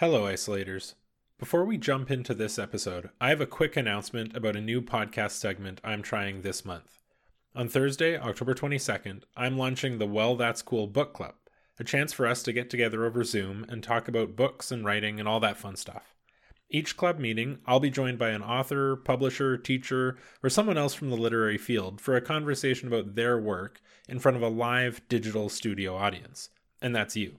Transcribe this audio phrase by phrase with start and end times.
[0.00, 0.92] Hello, isolators.
[1.38, 5.30] Before we jump into this episode, I have a quick announcement about a new podcast
[5.30, 6.98] segment I'm trying this month.
[7.54, 11.36] On Thursday, October 22nd, I'm launching the Well That's Cool Book Club,
[11.80, 15.18] a chance for us to get together over Zoom and talk about books and writing
[15.18, 16.14] and all that fun stuff.
[16.68, 21.08] Each club meeting, I'll be joined by an author, publisher, teacher, or someone else from
[21.08, 25.48] the literary field for a conversation about their work in front of a live digital
[25.48, 26.50] studio audience.
[26.82, 27.38] And that's you.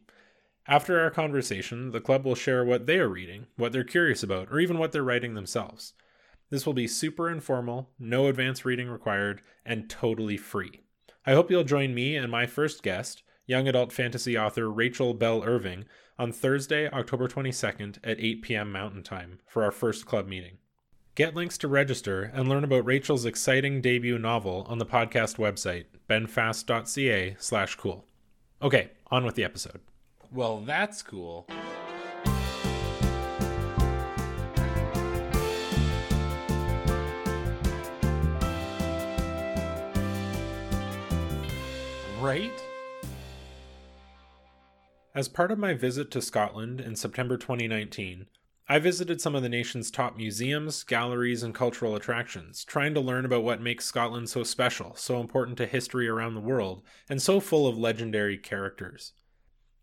[0.70, 4.50] After our conversation, the club will share what they are reading, what they're curious about,
[4.51, 5.93] or even what they're writing themselves.
[6.50, 10.82] This will be super informal, no advanced reading required, and totally free.
[11.25, 15.43] I hope you'll join me and my first guest, young adult fantasy author Rachel Bell
[15.46, 15.86] Irving,
[16.19, 18.71] on Thursday, October 22nd at 8 p.m.
[18.71, 20.57] Mountain Time for our first club meeting.
[21.15, 25.86] Get links to register and learn about Rachel's exciting debut novel on the podcast website,
[26.10, 28.05] benfast.ca slash cool.
[28.61, 29.79] Okay, on with the episode.
[30.31, 31.47] Well, that's cool.
[42.19, 42.52] Right?
[45.15, 48.27] As part of my visit to Scotland in September 2019,
[48.69, 53.23] I visited some of the nation's top museums, galleries, and cultural attractions, trying to learn
[53.23, 57.39] about what makes Scotland so special, so important to history around the world, and so
[57.39, 59.13] full of legendary characters.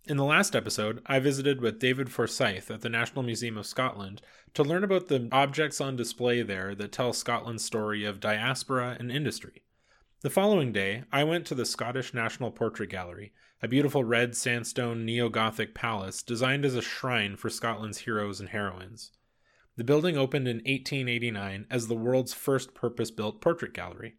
[0.06, 4.20] In the last episode, I visited with David Forsyth at the National Museum of Scotland
[4.52, 9.10] to learn about the objects on display there that tell Scotland's story of diaspora and
[9.10, 9.62] industry.
[10.20, 13.32] The following day, I went to the Scottish National Portrait Gallery,
[13.62, 18.50] a beautiful red sandstone neo Gothic palace designed as a shrine for Scotland's heroes and
[18.50, 19.10] heroines.
[19.76, 24.16] The building opened in 1889 as the world's first purpose built portrait gallery.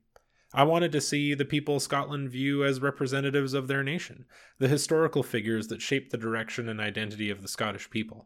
[0.55, 4.23] I wanted to see the people Scotland view as representatives of their nation,
[4.57, 8.25] the historical figures that shape the direction and identity of the Scottish people.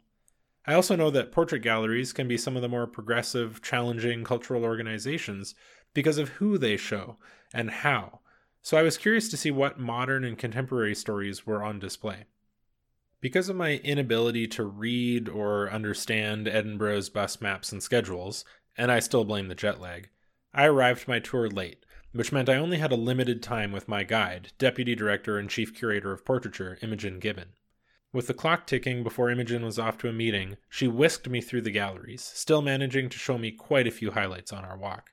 [0.67, 4.63] I also know that portrait galleries can be some of the more progressive, challenging cultural
[4.63, 5.55] organizations
[5.95, 7.17] because of who they show
[7.51, 8.19] and how,
[8.61, 12.25] so I was curious to see what modern and contemporary stories were on display.
[13.21, 18.45] Because of my inability to read or understand Edinburgh's bus maps and schedules,
[18.77, 20.09] and I still blame the jet lag,
[20.53, 24.03] I arrived my tour late, which meant I only had a limited time with my
[24.03, 27.49] guide, Deputy Director and Chief Curator of Portraiture, Imogen Gibbon.
[28.11, 31.61] With the clock ticking before Imogen was off to a meeting, she whisked me through
[31.61, 35.11] the galleries, still managing to show me quite a few highlights on our walk.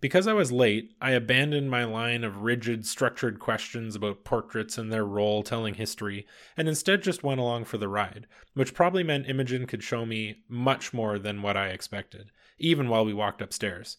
[0.00, 4.92] Because I was late, I abandoned my line of rigid, structured questions about portraits and
[4.92, 6.24] their role telling history,
[6.56, 10.44] and instead just went along for the ride, which probably meant Imogen could show me
[10.48, 13.96] much more than what I expected, even while we walked upstairs.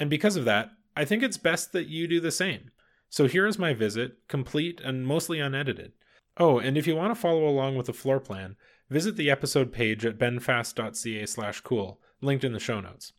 [0.00, 2.70] And because of that, I think it's best that you do the same.
[3.10, 5.92] So here is my visit, complete and mostly unedited.
[6.38, 8.56] Oh, and if you want to follow along with the floor plan,
[8.90, 13.12] visit the episode page at benfast.ca slash cool, linked in the show notes.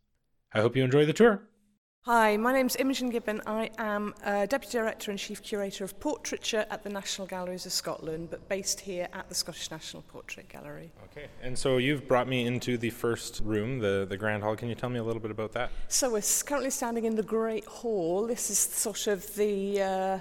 [0.53, 1.43] I hope you enjoy the tour.
[2.07, 3.41] Hi, my name's Imogen Gibbon.
[3.45, 8.29] I am Deputy Director and Chief Curator of Portraiture at the National Galleries of Scotland,
[8.31, 10.90] but based here at the Scottish National Portrait Gallery.
[11.12, 14.56] Okay, and so you've brought me into the first room, the, the Grand Hall.
[14.56, 15.69] Can you tell me a little bit about that?
[15.90, 18.25] So we're currently standing in the Great Hall.
[18.25, 19.81] This is sort of the...
[19.81, 20.19] Uh,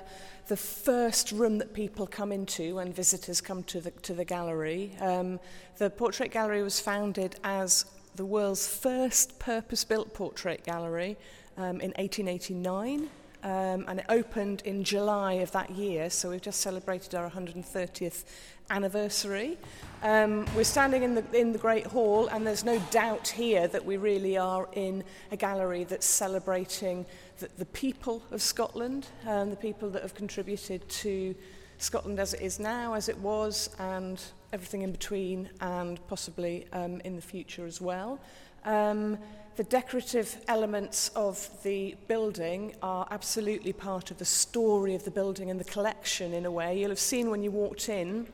[0.49, 4.93] the first room that people come into when visitors come to the, to the gallery.
[5.01, 5.41] Um,
[5.79, 11.17] the Portrait Gallery was founded as the world's first purpose-built portrait gallery
[11.57, 13.09] um, in 1889.
[13.43, 18.25] Um, and it opened in July of that year, so we've just celebrated our 130th
[18.71, 19.57] anniversary.
[20.03, 23.85] Um, we're standing in the, in the Great Hall, and there's no doubt here that
[23.85, 27.07] we really are in a gallery that's celebrating
[27.39, 31.35] the, the people of Scotland and the people that have contributed to
[31.79, 34.21] Scotland as it is now, as it was, and
[34.53, 38.19] everything in between, and possibly um, in the future as well.
[38.65, 39.19] Um,
[39.57, 45.51] the decorative elements of the building are absolutely part of the story of the building
[45.51, 46.79] and the collection in a way.
[46.79, 48.27] You'll have seen when you walked in,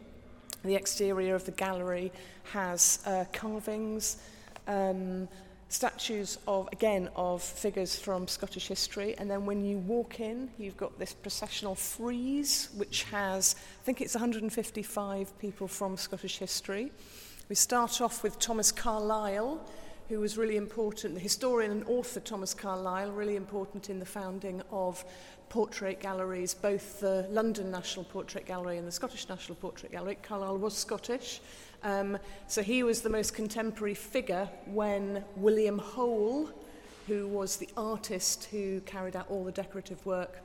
[0.65, 2.11] the exterior of the gallery
[2.53, 4.17] has uh, carvings,
[4.67, 5.29] um,
[5.69, 9.15] statues of, again, of figures from Scottish history.
[9.19, 14.01] And then when you walk in, you've got this processional frieze, which has, I think
[14.01, 16.91] it's 155 people from Scottish history.
[17.49, 19.65] We start off with Thomas Carlyle,
[20.13, 24.61] who was really important, the historian and author Thomas Carlyle, really important in the founding
[24.71, 25.03] of
[25.49, 30.19] portrait galleries, both the London National Portrait Gallery and the Scottish National Portrait Gallery.
[30.23, 31.41] Carlyle was Scottish,
[31.83, 36.51] um, so he was the most contemporary figure when William Hole,
[37.07, 40.41] who was the artist who carried out all the decorative work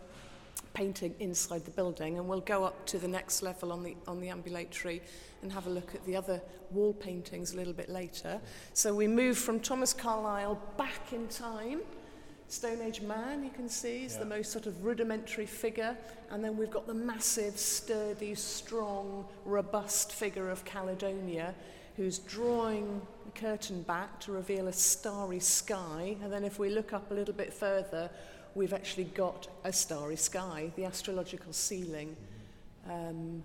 [0.77, 4.21] painting inside the building, and we'll go up to the next level on the, on
[4.21, 5.01] the ambulatory
[5.41, 6.39] and have a look at the other
[6.69, 8.39] wall paintings a little bit later.
[8.73, 11.79] So we move from Thomas Carlyle back in time.
[12.47, 14.19] Stone Age man, you can see, is yeah.
[14.19, 15.97] the most sort of rudimentary figure.
[16.29, 21.55] And then we've got the massive, sturdy, strong, robust figure of Caledonia,
[21.95, 26.15] who's drawing the curtain back to reveal a starry sky.
[26.21, 28.11] And then if we look up a little bit further,
[28.57, 32.17] we've actually got a starry sky, the astrological ceiling.
[32.89, 33.43] Um,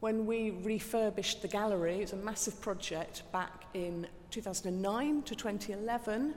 [0.00, 6.34] when we refurbished the gallery, it was a massive project back in 2009 to 2011,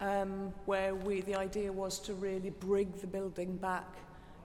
[0.00, 3.92] um, where we, the idea was to really bring the building back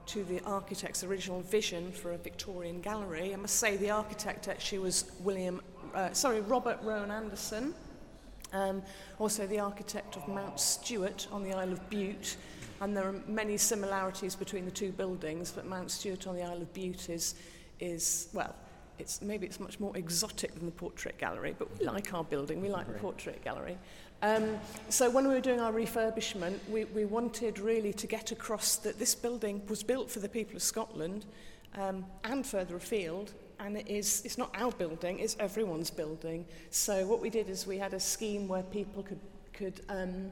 [0.06, 3.32] to the architect's original vision for a Victorian gallery.
[3.32, 5.60] I must say the architect actually was William,
[5.94, 7.74] uh, sorry, Robert Rowand Anderson,
[8.52, 8.82] um,
[9.20, 12.36] also the architect of Mount Stuart on the Isle of Bute.
[12.84, 16.60] And there are many similarities between the two buildings, but Mount Stuart on the Isle
[16.60, 17.34] of Bute is,
[17.80, 18.54] is well,
[18.98, 22.60] it's, maybe it's much more exotic than the portrait gallery, but we like our building,
[22.60, 23.78] we like the portrait gallery.
[24.20, 24.58] Um,
[24.90, 28.98] so when we were doing our refurbishment, we, we wanted really to get across that
[28.98, 31.24] this building was built for the people of Scotland
[31.76, 36.44] um, and further afield, and it is, it's not our building, it's everyone's building.
[36.68, 39.20] So what we did is we had a scheme where people could,
[39.54, 40.30] could um,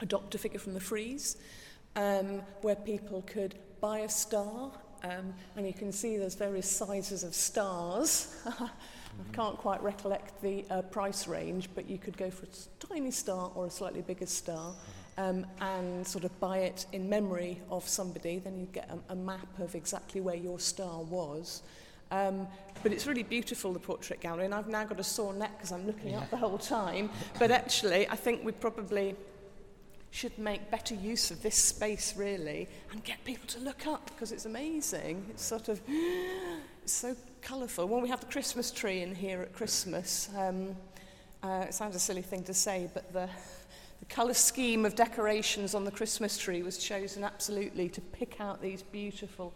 [0.00, 1.38] adopt a figure from the frieze,
[1.96, 4.72] um, where people could buy a star
[5.04, 8.36] Um, and you can see there's various sizes of stars.
[8.46, 8.70] I
[9.32, 13.50] can't quite recollect the uh, price range, but you could go for a tiny star
[13.54, 14.74] or a slightly bigger star
[15.18, 18.38] um, and sort of buy it in memory of somebody.
[18.38, 21.62] Then you'd get a, a map of exactly where your star was.
[22.12, 22.46] Um,
[22.82, 25.72] but it's really beautiful, the portrait gallery, and I've now got a sore neck because
[25.72, 26.18] I'm looking yeah.
[26.18, 27.10] up the whole time.
[27.38, 29.16] But actually, I think we probably
[30.12, 34.30] should make better use of this space really and get people to look up because
[34.30, 35.24] it's amazing.
[35.30, 37.88] It's sort of it's so colourful.
[37.88, 40.76] When we have the Christmas tree in here at Christmas, um,
[41.42, 43.26] uh, it sounds a silly thing to say, but the,
[44.00, 48.60] the colour scheme of decorations on the Christmas tree was chosen absolutely to pick out
[48.60, 49.54] these beautiful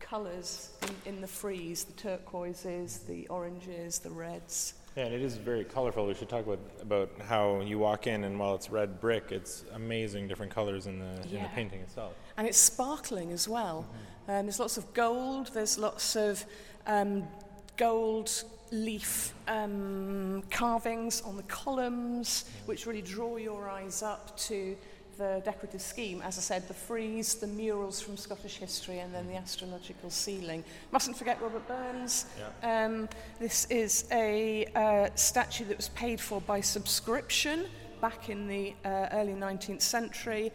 [0.00, 4.74] colours in, in the frieze, the turquoises, the oranges, the reds.
[4.96, 6.06] Yeah, and it is very colorful.
[6.06, 9.64] We should talk about about how you walk in, and while it's red brick, it's
[9.74, 11.36] amazing different colors in the yeah.
[11.36, 12.14] in the painting itself.
[12.38, 13.86] And it's sparkling as well.
[13.86, 14.30] Mm-hmm.
[14.30, 15.50] Um, there's lots of gold.
[15.52, 16.42] There's lots of
[16.86, 17.28] um,
[17.76, 24.76] gold leaf um, carvings on the columns, which really draw your eyes up to
[25.16, 29.26] the decorative scheme, as I said, the frieze, the murals from Scottish history, and then
[29.26, 30.64] the astrological ceiling.
[30.92, 32.26] Mustn't forget Robert Burns.
[32.62, 32.84] Yeah.
[32.84, 33.08] Um,
[33.38, 37.66] this is a uh, statue that was paid for by subscription
[38.00, 40.52] back in the uh, early 19th century.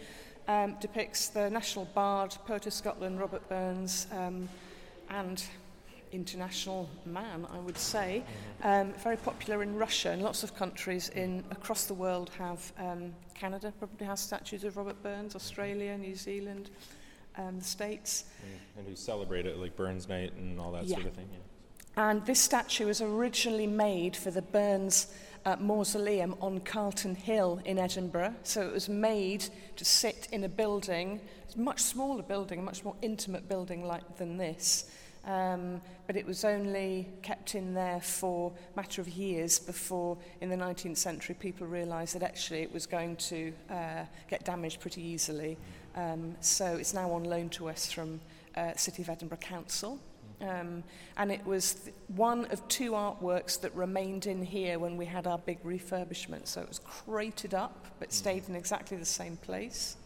[0.47, 4.49] Um, depicts the national bard, poet of Scotland, Robert Burns, um,
[5.09, 5.43] and
[6.11, 8.23] international man, I would say.
[8.63, 12.71] Um, very popular in Russia and lots of countries in across the world have.
[12.77, 16.69] Um, Canada probably has statues of Robert Burns, Australia, New Zealand,
[17.37, 18.25] um, the States.
[18.45, 20.97] Mm, and who celebrate it, like Burns Night and all that yeah.
[20.97, 21.27] sort of thing.
[21.31, 21.39] Yeah.
[21.97, 25.07] And this statue was originally made for the Burns
[25.45, 28.35] uh, Mausoleum on Calton Hill in Edinburgh.
[28.43, 31.19] So it was made to sit in a building,
[31.55, 34.89] a much smaller building, a much more intimate building like than this.
[35.25, 40.49] um, but it was only kept in there for a matter of years before, in
[40.49, 45.01] the 19th century, people realised that actually it was going to uh, get damaged pretty
[45.01, 45.57] easily.
[45.95, 48.19] Um, so it's now on loan to us from
[48.55, 49.99] uh, City of Edinburgh Council.
[50.41, 50.83] Um,
[51.17, 55.27] and it was th- one of two artworks that remained in here when we had
[55.27, 56.47] our big refurbishment.
[56.47, 58.13] So it was crated up, but mm.
[58.13, 59.97] stayed in exactly the same place.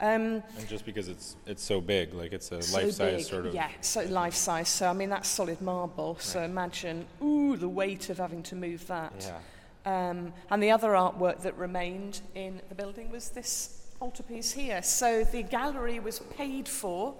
[0.00, 3.46] Um, and just because it's it's so big, like it's a so life size sort
[3.46, 3.54] of.
[3.54, 4.68] Yeah, so life size.
[4.68, 6.14] So I mean that's solid marble.
[6.14, 6.22] Right.
[6.22, 9.12] So imagine, ooh, the weight of having to move that.
[9.20, 9.38] Yeah.
[9.84, 14.82] Um, and the other artwork that remained in the building was this altarpiece here.
[14.82, 17.14] So the gallery was paid for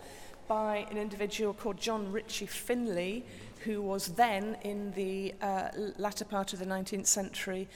[0.49, 3.25] by an individual called John Ritchie Findlay,
[3.65, 5.69] who was then in the uh,
[5.99, 7.69] latter part of the 19th century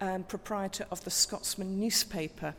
[0.00, 2.54] um, proprietor of the Scotsman newspaper.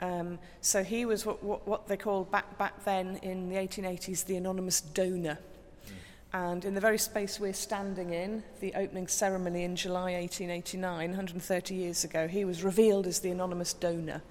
[0.00, 4.24] Um, so he was what, what, what they called back, back then in the 1880s
[4.24, 5.38] the anonymous donor.
[5.86, 5.92] Mm.
[6.32, 11.74] And in the very space we're standing in, the opening ceremony in July 1889, 130
[11.74, 14.22] years ago, he was revealed as the anonymous donor.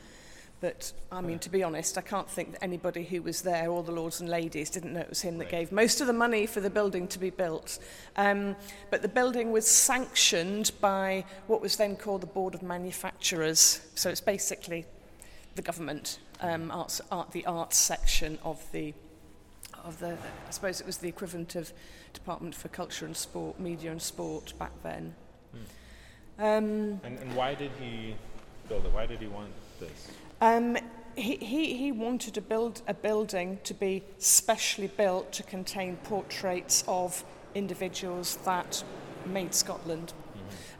[0.61, 3.81] But, I mean, to be honest, I can't think that anybody who was there, all
[3.81, 6.45] the lords and ladies, didn't know it was him that gave most of the money
[6.45, 7.79] for the building to be built.
[8.17, 8.57] Um,
[8.89, 13.79] but the building was sanctioned by what was then called the Board of Manufacturers.
[13.95, 14.85] So it's basically
[15.56, 18.94] the government, um, arts, art, the arts section of the
[19.86, 21.72] of the, I suppose it was the equivalent of
[22.13, 25.15] Department for Culture and Sport, Media and Sport back then.
[25.51, 26.44] Hmm.
[26.44, 28.15] Um, and, and why did he
[28.68, 28.91] build it?
[28.91, 30.12] Why did he want this?
[30.41, 30.77] Um,
[31.15, 36.84] he, he, he wanted to build a building to be specially built to contain portraits
[36.88, 37.24] of
[37.56, 38.84] individuals that
[39.25, 40.13] made Scotland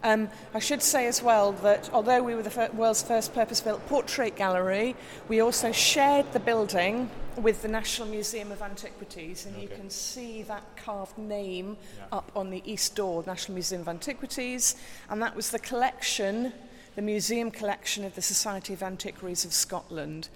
[0.04, 3.86] Um, I should say as well that although we were the fir world's first purpose-built
[3.88, 4.96] portrait gallery,
[5.28, 9.64] we also shared the building with the National Museum of Antiquities, and okay.
[9.64, 12.18] you can see that carved name yeah.
[12.18, 14.76] up on the east door, National Museum of Antiquities,
[15.10, 16.54] and that was the collection,
[16.96, 20.30] the museum collection of the Society of Antiquaries of Scotland.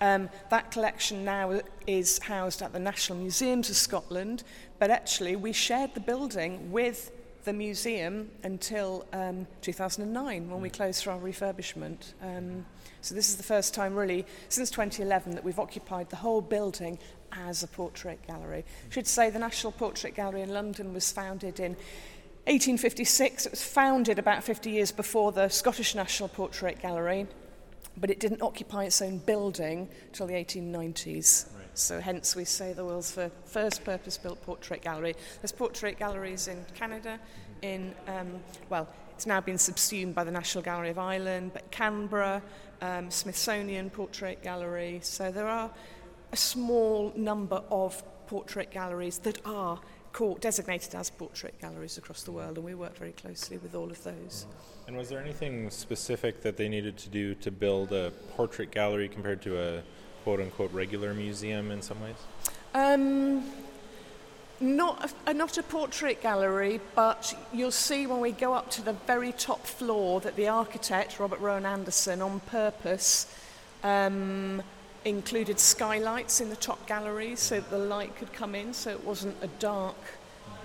[0.00, 4.44] Um, that collection now is housed at the National Museums of Scotland,
[4.78, 7.10] but actually we shared the building with
[7.44, 10.72] the museum until um, 2009 when we mm.
[10.72, 12.12] closed for our refurbishment.
[12.22, 12.66] Um,
[13.00, 16.98] so this is the first time really since 2011 that we've occupied the whole building
[17.32, 18.64] as a portrait gallery.
[18.88, 21.72] I should say the National Portrait Gallery in London was founded in
[22.46, 23.46] 1856.
[23.46, 27.26] It was founded about 50 years before the Scottish National Portrait Gallery,
[27.96, 31.46] but it didn't occupy its own building till the 1890s.
[31.78, 35.14] So hence we say the world's first purpose-built portrait gallery.
[35.40, 37.20] There's portrait galleries in Canada,
[37.62, 42.42] in, um, well, it's now been subsumed by the National Gallery of Ireland, but Canberra,
[42.80, 45.00] um, Smithsonian Portrait Gallery.
[45.02, 45.70] So there are
[46.32, 49.80] a small number of portrait galleries that are
[50.12, 53.90] called, designated as portrait galleries across the world, and we work very closely with all
[53.90, 54.46] of those.
[54.86, 59.08] And was there anything specific that they needed to do to build a portrait gallery
[59.08, 59.82] compared to a
[60.24, 62.16] quote unquote regular museum in some ways?
[62.74, 63.44] Um,
[64.60, 68.92] not a, not a portrait gallery, but you'll see when we go up to the
[68.92, 73.32] very top floor that the architect, Robert Rowand Anderson, on purpose
[73.84, 74.62] um,
[75.04, 79.04] included skylights in the top gallery so that the light could come in, so it
[79.04, 79.96] wasn't a dark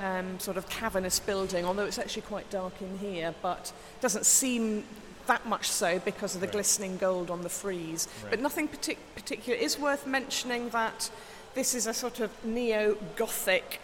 [0.01, 4.83] um, sort of cavernous building, although it's actually quite dark in here, but doesn't seem
[5.27, 6.53] that much so because of the right.
[6.53, 8.08] glistening gold on the frieze.
[8.24, 8.32] Right.
[8.32, 9.58] But nothing partic- particular.
[9.58, 11.10] It is worth mentioning that
[11.56, 13.80] this is a sort of neo Gothic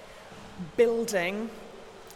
[0.75, 1.49] building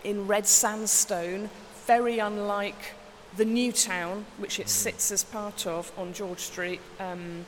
[0.03, 1.49] in red sandstone,
[1.85, 2.95] very unlike
[3.37, 4.69] the new town, which it mm.
[4.69, 6.79] sits as part of on George Street.
[6.99, 7.45] Um,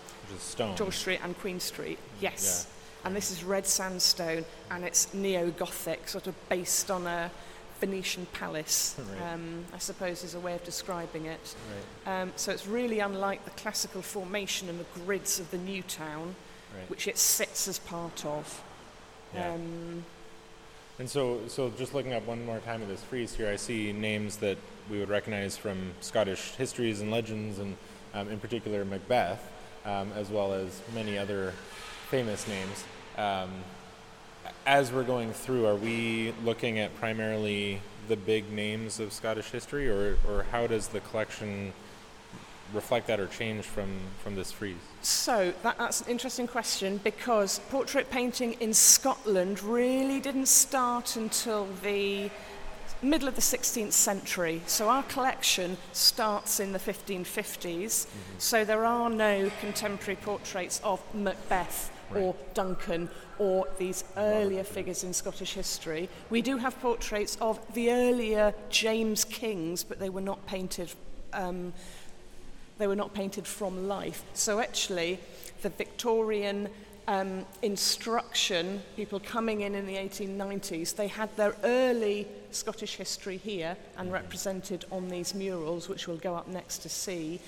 [0.76, 2.68] George Street and Queen Street, yes.
[2.68, 3.08] Yeah.
[3.08, 7.30] And this is red sandstone, and it's neo Gothic, sort of based on a
[7.80, 9.34] Venetian palace, right.
[9.34, 11.56] um, I suppose is a way of describing it.
[12.06, 12.22] Right.
[12.22, 16.36] Um, so it's really unlike the classical formation and the grids of the new town,
[16.76, 16.90] right.
[16.90, 18.64] which it sits as part of.
[19.34, 19.54] Yeah.
[19.54, 20.06] Um,
[20.98, 23.92] and so, so just looking up one more time at this frieze here, I see
[23.92, 24.58] names that
[24.90, 27.76] we would recognize from Scottish histories and legends, and
[28.14, 29.52] um, in particular Macbeth,
[29.86, 31.52] um, as well as many other
[32.10, 32.86] famous names.
[34.66, 39.88] As we're going through, are we looking at primarily the big names of Scottish history,
[39.88, 41.72] or, or how does the collection
[42.74, 43.90] reflect that or change from,
[44.24, 44.76] from this frieze?
[45.04, 51.68] So that, that's an interesting question because portrait painting in Scotland really didn't start until
[51.84, 52.32] the
[53.04, 54.64] middle of the 16th century.
[54.66, 57.26] So our collection starts in the 1550s.
[57.26, 58.08] Mm-hmm.
[58.40, 62.24] So there are no contemporary portraits of Macbeth right.
[62.24, 63.10] or Duncan
[63.40, 66.10] or these earlier figures in Scottish history.
[66.30, 70.92] We do have portraits of the earlier James Kings, but they were not painted.
[71.34, 71.74] Um,
[72.78, 74.24] they were not painted from life.
[74.34, 75.20] So actually,
[75.62, 76.70] the Victorian
[77.08, 83.78] um, instruction, people coming in in the 1890s, they had their early Scottish history here
[83.98, 87.40] and represented on these murals, which we'll go up next to see.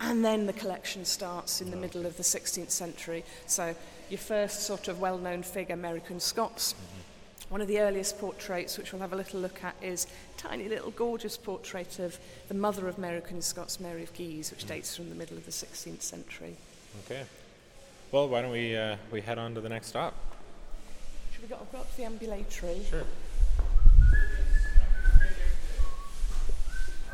[0.00, 3.24] And then the collection starts in the middle of the 16th century.
[3.46, 3.74] So
[4.10, 6.72] your first sort of well-known figure, Mary Queen of Scots.
[6.72, 7.52] Mm-hmm.
[7.52, 10.68] One of the earliest portraits, which we'll have a little look at, is a tiny
[10.68, 14.60] little gorgeous portrait of the mother of Mary Queen of Scots, Mary of Guise, which
[14.60, 14.68] mm-hmm.
[14.68, 16.56] dates from the middle of the 16th century.
[17.04, 17.22] Okay.
[18.10, 20.14] Well, why don't we uh, we head on to the next stop?
[21.32, 22.80] Should we go, go up to the ambulatory?
[22.88, 23.04] Sure.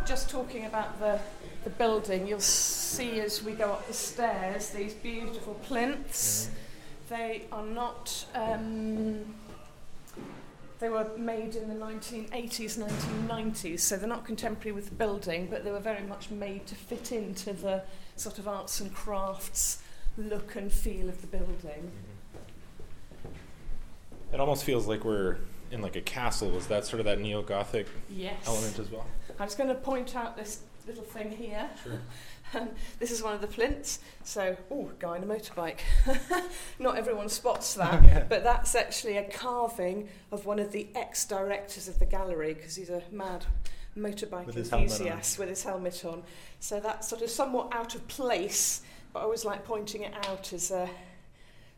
[0.06, 1.18] Just talking about the
[1.64, 6.46] the building, you'll see as we go up the stairs these beautiful plinths.
[6.46, 6.61] Mm-hmm.
[7.12, 8.24] They are not.
[8.34, 9.34] Um,
[10.78, 15.62] they were made in the 1980s, 1990s, so they're not contemporary with the building, but
[15.62, 17.82] they were very much made to fit into the
[18.16, 19.82] sort of arts and crafts
[20.16, 21.92] look and feel of the building.
[24.32, 25.36] It almost feels like we're
[25.70, 26.48] in like a castle.
[26.48, 28.42] Was that sort of that neo-Gothic yes.
[28.46, 29.06] element as well?
[29.38, 31.68] I was going to point out this little thing here.
[31.82, 32.00] Sure.
[32.54, 33.98] Um, this is one of the plinths.
[34.24, 35.78] So, oh, guy on a motorbike.
[36.78, 38.24] Not everyone spots that, Yeah.
[38.28, 42.90] but that's actually a carving of one of the ex-directors of the gallery because he's
[42.90, 43.46] a mad
[43.96, 46.24] motorbike With his enthusiast with his helmet on.
[46.60, 48.82] So that's sort of somewhat out of place,
[49.14, 50.90] but I always like pointing it out as a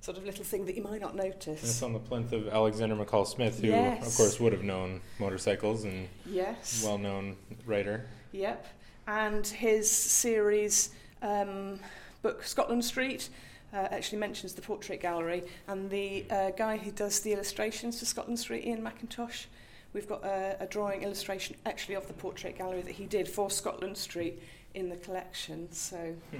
[0.00, 1.82] sort of little thing that you might not And it's notice.
[1.84, 4.08] on the plinth of Alexander McCall Smith, who, Yes.
[4.08, 6.82] of course, would have known motorcycles and Yes.
[6.84, 8.06] well known writer.
[8.32, 8.66] Yep.
[9.06, 10.90] And his series
[11.22, 11.78] um,
[12.22, 13.28] book, Scotland Street,
[13.72, 15.44] uh, actually mentions the Portrait Gallery.
[15.68, 19.46] And the uh, guy who does the illustrations for Scotland Street, Iain McIntosh,
[19.92, 23.50] we've got a, a drawing illustration actually of the Portrait Gallery that he did for
[23.50, 24.40] Scotland Street
[24.74, 25.70] in the collection.
[25.72, 26.14] So,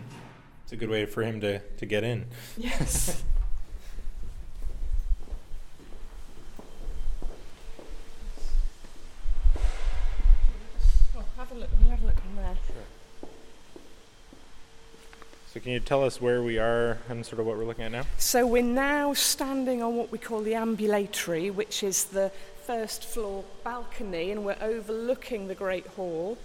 [0.64, 2.24] It's a good way for him to, to get in.
[2.56, 3.22] yes.
[11.14, 11.68] Well, have a look.
[12.68, 13.30] There.
[15.52, 17.92] So, can you tell us where we are and sort of what we're looking at
[17.92, 18.06] now?
[18.18, 22.32] So we're now standing on what we call the ambulatory, which is the
[22.66, 26.36] first floor balcony, and we're overlooking the Great Hall.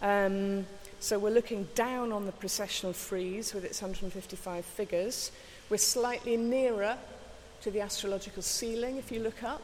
[0.00, 0.66] Um,
[1.00, 5.32] so we're looking down on the processional frieze with its 155 figures.
[5.68, 6.96] We're slightly nearer
[7.62, 9.62] to the astrological ceiling if you look up,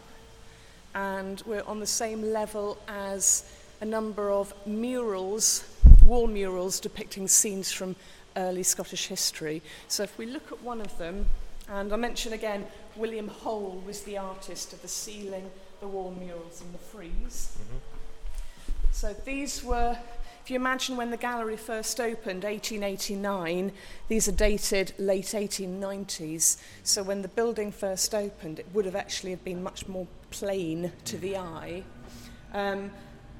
[0.96, 3.44] and we're on the same level as
[3.80, 5.64] a number of murals,
[6.04, 7.94] wall murals depicting scenes from
[8.36, 9.62] early Scottish history.
[9.88, 11.26] So if we look at one of them,
[11.68, 12.66] and I mention again,
[12.96, 17.56] William Hole was the artist of the ceiling, the wall murals, and the frieze.
[18.90, 19.96] So these were,
[20.42, 23.70] if you imagine when the gallery first opened, 1889,
[24.08, 26.56] these are dated late 1890s.
[26.82, 30.90] So when the building first opened, it would have actually have been much more plain
[31.04, 31.84] to the eye.
[32.52, 32.90] Um,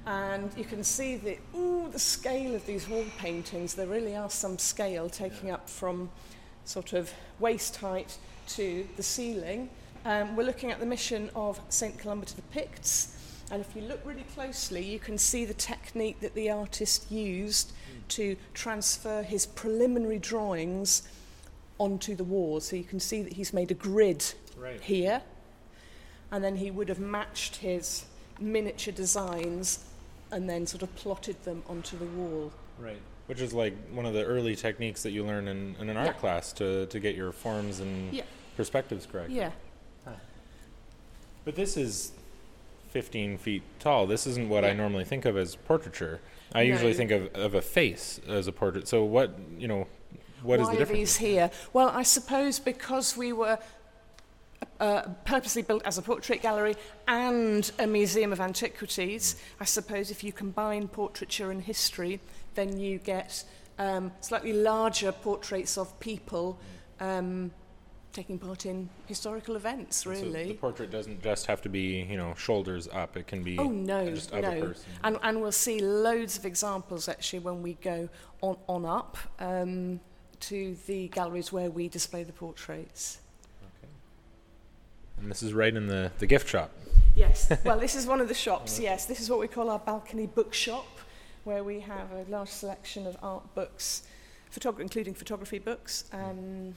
[0.07, 3.75] and you can see the, ooh, the scale of these wall paintings.
[3.75, 6.11] There really are some scale taking up from
[6.65, 9.69] sort of waist height to the ceiling.
[10.05, 11.99] Um, we're looking at the mission of St.
[11.99, 13.15] Columba to the Picts.
[13.51, 17.73] And if you look really closely, you can see the technique that the artist used
[18.09, 21.09] to transfer his preliminary drawings
[21.79, 22.61] onto the wall.
[22.61, 24.25] So you can see that he's made a grid
[24.57, 24.81] Right.
[24.81, 25.23] here,
[26.31, 28.05] and then he would have matched his
[28.41, 29.85] miniature designs
[30.31, 32.53] and then sort of plotted them onto the wall.
[32.79, 33.01] Right.
[33.27, 36.09] Which is like one of the early techniques that you learn in, in an art
[36.09, 36.13] Yeah.
[36.15, 38.23] class to, to get your forms and Yeah.
[38.57, 39.31] perspectives correct.
[39.31, 39.51] Yeah.
[41.45, 42.13] But this is
[42.91, 44.07] 15 feet tall.
[44.07, 46.21] This isn't what I normally think of as portraiture.
[46.55, 48.87] I usually think of, of a face as a portrait.
[48.89, 49.87] So what, you know,
[50.43, 50.99] what is Why the are difference?
[50.99, 51.51] these here?
[51.73, 53.59] Well, I suppose because we were
[54.81, 60.23] uh, purposely built as a portrait gallery and a museum of antiquities, I suppose if
[60.23, 62.21] you combine portraiture and history,
[62.55, 63.45] then you get
[63.79, 66.59] um, slightly larger portraits of people
[67.01, 67.51] um,
[68.13, 70.49] taking part in historical events, And so really.
[70.49, 73.17] the portrait doesn't just have to be, you know, shoulders up.
[73.17, 74.41] It can be Oh no, just no.
[74.41, 74.85] person.
[75.05, 78.09] And, and we'll see loads of examples actually when we go
[78.41, 80.01] on, on up um,
[80.41, 83.19] to the galleries where we display the portraits.
[85.21, 86.71] And this is right in the, the gift shop.
[87.15, 89.07] Yes, well, this is one of the shops, yes.
[89.07, 90.87] This is what we call our balcony bookshop,
[91.45, 94.03] where we have a large selection of art books,
[94.55, 96.05] photog- including photography books.
[96.13, 96.75] Um,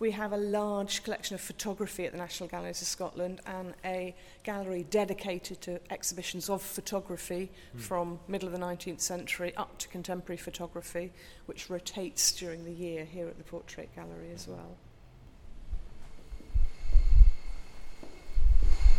[0.00, 4.14] we have a large collection of photography at the National Galleries of Scotland and a
[4.44, 10.36] gallery dedicated to exhibitions of photography from middle of the 19th century up to contemporary
[10.36, 11.12] photography,
[11.46, 14.76] which rotates during the year here at the Portrait Gallery as well.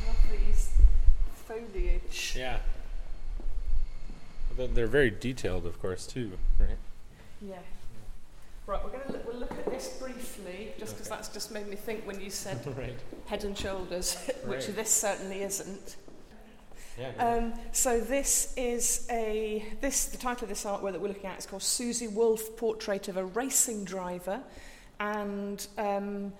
[0.05, 0.69] Love these
[1.53, 2.35] foliage.
[2.37, 2.57] Yeah.
[4.55, 6.69] They're, they're very detailed, of course, too, right?
[7.41, 7.55] Yeah.
[8.67, 11.15] Right, we're going to look, we'll look at this briefly, just because Okay.
[11.15, 12.93] that's just made me think when you said right.
[13.25, 14.75] head and shoulders, which Right.
[14.75, 15.95] this certainly isn't.
[16.99, 17.11] Yeah.
[17.17, 21.39] Um, so this is a this the title of this artwork that we're looking at
[21.39, 24.41] is called Susie Wolff Portrait of a Racing Driver,
[24.99, 26.33] and um,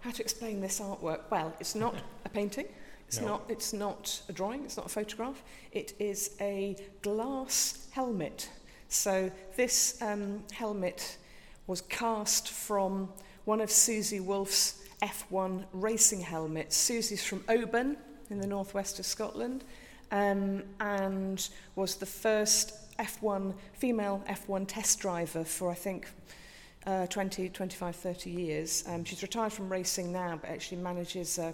[0.00, 1.20] how to explain this artwork?
[1.30, 2.64] Well, it's not a painting.
[3.06, 3.26] It's No.
[3.28, 3.42] not.
[3.48, 4.64] It's not a drawing.
[4.64, 5.42] It's not a photograph.
[5.72, 8.50] It is a glass helmet.
[8.88, 11.18] So this um, helmet
[11.66, 13.08] was cast from
[13.44, 16.76] one of Susie Wolff's F1 racing helmets.
[16.76, 17.96] Susie's from Oban
[18.30, 19.64] in the northwest of Scotland
[20.10, 26.08] um, and was the first F1 female F1 test driver for I think
[26.86, 28.84] uh, 20, 25, 30 years.
[28.86, 31.52] Um, she's retired from racing now, but actually manages a,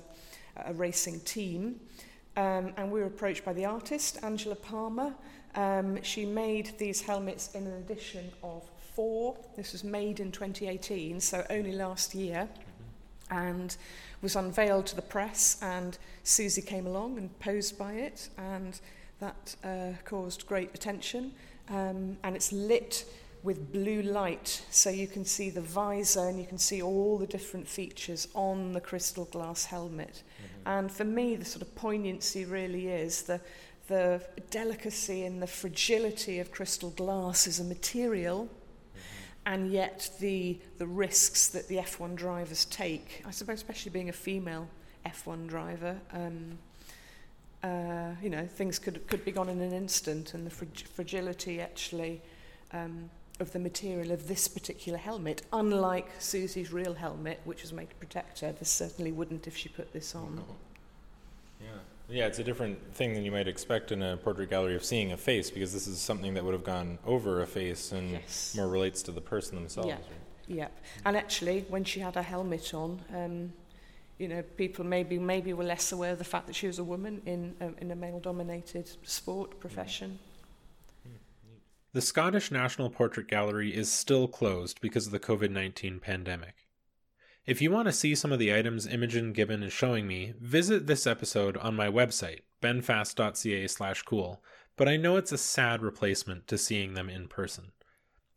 [0.56, 1.80] a racing team.
[2.36, 5.14] Um, and we were approached by the artist, Angela Palmer.
[5.54, 8.62] Um, she made these helmets in an edition of
[8.94, 9.36] four.
[9.56, 12.48] This was made in 2018, so only last year,
[13.30, 13.76] and
[14.22, 15.58] was unveiled to the press.
[15.60, 18.80] And Susie came along and posed by it, and
[19.20, 21.32] that uh, caused great attention.
[21.68, 23.04] Um, and it's lit
[23.42, 27.26] with blue light, so you can see the visor and you can see all the
[27.26, 30.22] different features on the crystal glass helmet.
[30.22, 30.68] Mm-hmm.
[30.68, 33.40] And for me, the sort of poignancy really is the
[33.88, 38.48] the delicacy and the fragility of crystal glass as a material
[39.44, 44.12] and yet the, the risks that the F1 drivers take, I suppose, especially being a
[44.12, 44.68] female
[45.04, 46.58] F1 driver, um,
[47.64, 51.60] uh, you know, things could, could be gone in an instant, and the frag- fragility
[51.60, 52.20] actually
[52.72, 57.90] um, of the material of this particular helmet, unlike Susie's real helmet, which was made
[57.90, 60.42] to protect her, this certainly wouldn't if she put this on.
[61.60, 61.66] Yeah.
[62.08, 65.12] Yeah, it's a different thing than you might expect in a portrait gallery of seeing
[65.12, 68.54] a face because this is something that would have gone over a face and Yes.
[68.56, 69.88] more relates to the person themselves.
[69.88, 69.94] Yeah.
[69.94, 70.04] right?
[70.48, 70.78] Yep.
[71.06, 73.52] And actually, when she had her helmet on, um,
[74.18, 76.84] you know, people maybe maybe were less aware of the fact that she was a
[76.84, 80.18] woman in a, in a male-dominated sport profession.
[81.94, 86.66] The Scottish National Portrait Gallery is still closed because of the COVID 19 pandemic.
[87.44, 90.86] If you want to see some of the items Imogen Gibbon is showing me, visit
[90.86, 94.42] this episode on my website, benfast.ca slash cool,
[94.78, 97.72] but I know it's a sad replacement to seeing them in person.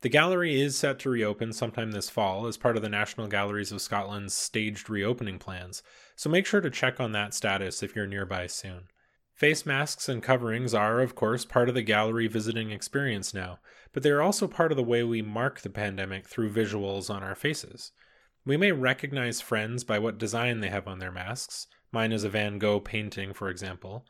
[0.01, 3.71] The gallery is set to reopen sometime this fall as part of the National Galleries
[3.71, 5.81] of Scotland's staged reopening plans,
[6.17, 8.89] so make sure to check on that status if you're nearby soon.
[9.35, 13.59] Face masks and coverings are, of course, part of the gallery visiting experience now,
[13.91, 17.21] but they are also part of the way we mark the pandemic through visuals on
[17.21, 17.91] our faces.
[18.45, 21.67] We may recognize friends by what design they have on their masks.
[21.91, 24.05] Mine is a Van Gogh painting, for example.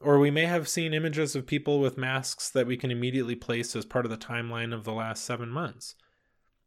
[0.00, 3.76] Or we may have seen images of people with masks that we can immediately place
[3.76, 5.94] as part of the timeline of the last seven months.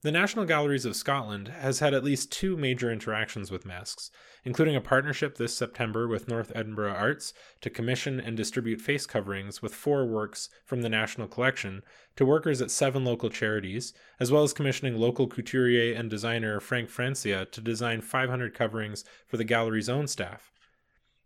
[0.03, 4.11] The National Galleries of Scotland has had at least two major interactions with masks,
[4.43, 9.61] including a partnership this September with North Edinburgh Arts to commission and distribute face coverings
[9.61, 11.83] with four works from the National Collection
[12.17, 16.89] to workers at seven local charities, as well as commissioning local couturier and designer Frank
[16.89, 20.52] Francia to design 500 coverings for the gallery's own staff.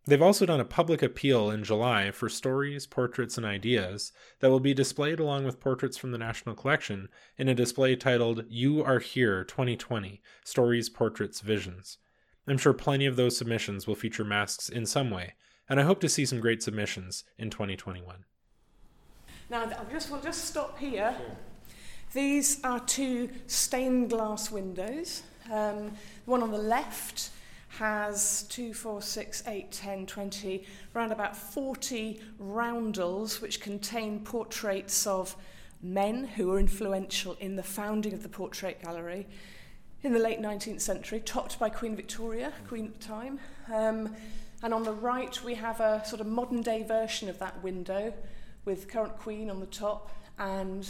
[0.08, 4.62] They've also done a public appeal in July for stories, portraits, and ideas that will
[4.62, 9.00] be displayed along with portraits from the National Collection in a display titled You Are
[9.00, 11.98] Here 2020 Stories, Portraits, Visions.
[12.48, 15.34] I'm sure plenty of those submissions will feature masks in some way,
[15.68, 18.24] and I hope to see some great submissions in 2021.
[19.50, 21.18] Now, I just will just stop here.
[22.14, 25.24] These are two stained glass windows.
[25.52, 25.92] Um,
[26.24, 27.32] the one on the left
[27.78, 35.36] has 2, 4, 6, 8, 10, 20, around about 40 roundels which contain portraits of
[35.82, 39.28] men who were influential in the founding of the Portrait Gallery
[40.02, 43.40] in the late 19th century, topped by Queen Victoria, Queen at the time.
[43.72, 44.16] Um,
[44.64, 48.12] and on the right, we have a sort of modern day version of that window
[48.66, 50.88] with current Queen on the top and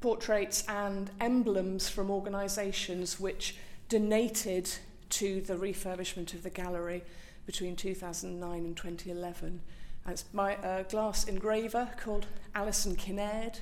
[0.00, 3.56] portraits and emblems from organisations which
[3.88, 4.70] donated
[5.12, 7.02] to the refurbishment of the gallery
[7.46, 9.60] between 2009 and 2011.
[10.04, 13.60] And it's my uh, glass engraver called Alison Kinnaird.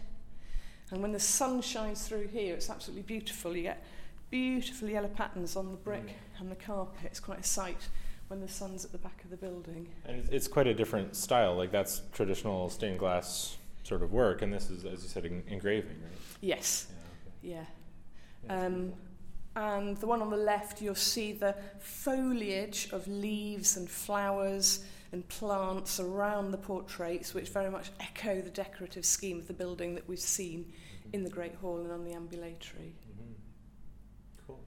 [0.91, 3.57] And when the sun shines through here, it's absolutely beautiful.
[3.57, 3.85] You get
[4.31, 7.01] beautiful yellow patterns on the brick and the carpet.
[7.05, 7.89] It's quite a sight
[8.29, 9.89] when the sun's at the back of the building.
[10.05, 11.57] And it's, quite a different style.
[11.57, 15.43] Like that's traditional stained glass sort of work, and this is, as you said, en-
[15.49, 16.13] engraving, right?
[16.41, 16.87] Yes,
[17.43, 17.65] Yeah.
[18.49, 18.55] yeah.
[18.55, 18.67] okay.
[18.67, 18.93] Um,
[19.57, 25.27] and the one on the left, you'll see the foliage of leaves and flowers and
[25.29, 30.09] plants around the portraits, which very much echo the decorative scheme of the building that
[30.09, 30.73] we've seen
[31.13, 32.95] in the Great Hall and on the ambulatory.
[33.11, 33.35] Mhm.
[34.47, 34.61] Cool.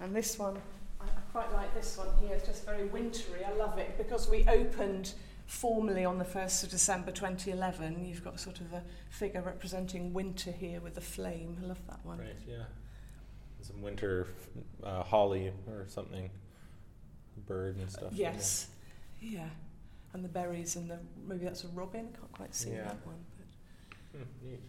[0.00, 0.60] And this one,
[1.00, 2.34] I, I quite like this one here.
[2.34, 3.44] It's just very wintry.
[3.44, 5.14] I love it because we opened
[5.46, 8.04] formally on the 1st of December 2011.
[8.04, 11.56] You've got sort of a figure representing winter here with a flame.
[11.62, 12.18] I love that one.
[12.18, 12.36] Right.
[12.46, 12.64] Yeah.
[13.62, 14.26] Some winter
[14.82, 16.30] uh, holly or something,
[17.46, 18.12] bird and stuff.
[18.12, 18.68] Yes.
[19.20, 19.48] Yeah.
[20.12, 22.08] And the berries and the maybe that's a robin.
[22.14, 22.84] I can't quite see Yeah.
[22.84, 23.16] that one.
[24.12, 24.60] But Hmm, neat.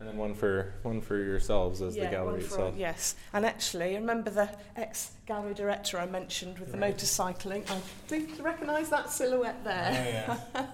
[0.00, 2.74] And then one for one for yourselves as the gallery one for- itself.
[2.76, 3.14] Yes.
[3.32, 6.96] And actually, remember the ex gallery director I mentioned with the Right.
[6.96, 7.70] motorcycling?
[7.70, 10.26] I do you recognise that silhouette there.
[10.28, 10.66] Oh, yeah.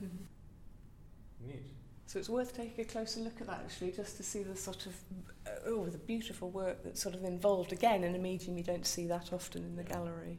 [0.00, 0.10] Neat.
[2.14, 4.86] So it's worth taking a closer look at that actually, just to see the sort
[4.86, 4.94] of
[5.48, 8.86] uh, oh the beautiful work that's sort of involved again in a medium you don't
[8.86, 10.38] see that often in the gallery.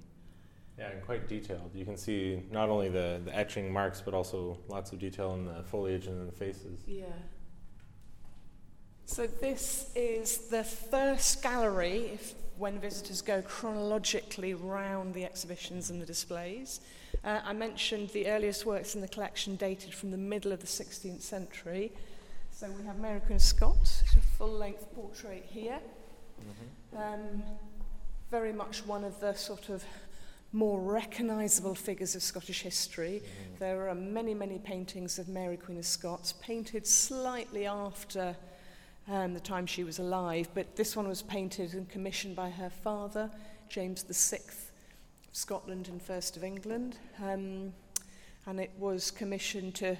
[0.79, 1.71] Yeah, and quite detailed.
[1.75, 5.43] You can see not only the, the etching marks, but also lots of detail in
[5.43, 6.79] the foliage and in the faces.
[6.87, 7.07] Yeah.
[9.03, 16.01] So this is the first gallery, if when visitors go chronologically round the exhibitions and
[16.01, 16.81] the displays.
[17.23, 20.67] Uh, I mentioned the earliest works in the collection dated from the middle of the
[20.67, 21.91] 16th century.
[22.51, 25.79] So we have Mary Queen of Scots, a full-length portrait here.
[26.39, 26.97] Mm-hmm.
[26.97, 27.43] Um,
[28.31, 29.83] very much one of the sort of
[30.53, 33.21] more recognisable figures of Scottish history.
[33.23, 33.59] Mm.
[33.59, 38.35] There are many, many paintings of Mary Queen of Scots, painted slightly after
[39.07, 42.69] um, the time she was alive, but this one was painted and commissioned by her
[42.69, 43.29] father,
[43.69, 44.71] James VI of
[45.31, 46.97] Scotland and First of England.
[47.23, 47.73] Um,
[48.47, 49.97] and it was commissioned to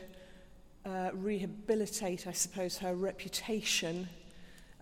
[0.86, 4.08] uh, rehabilitate, I suppose, her reputation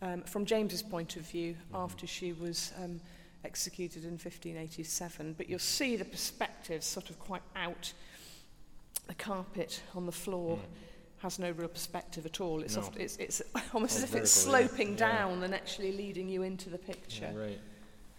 [0.01, 1.75] um, from James's point of view mm-hmm.
[1.75, 2.99] after she was um,
[3.45, 5.33] executed in 1587.
[5.37, 7.93] But you'll see the perspectives sort of quite out
[9.07, 10.57] the carpet on the floor.
[10.57, 10.61] Mm.
[11.23, 12.61] Has no real perspective at all.
[12.61, 12.83] It's, no.
[12.83, 13.41] oft, it's, it's
[13.73, 15.09] almost as if it's sloping yeah.
[15.09, 15.45] down yeah.
[15.45, 17.31] and actually leading you into the picture.
[17.33, 17.59] Yeah, right.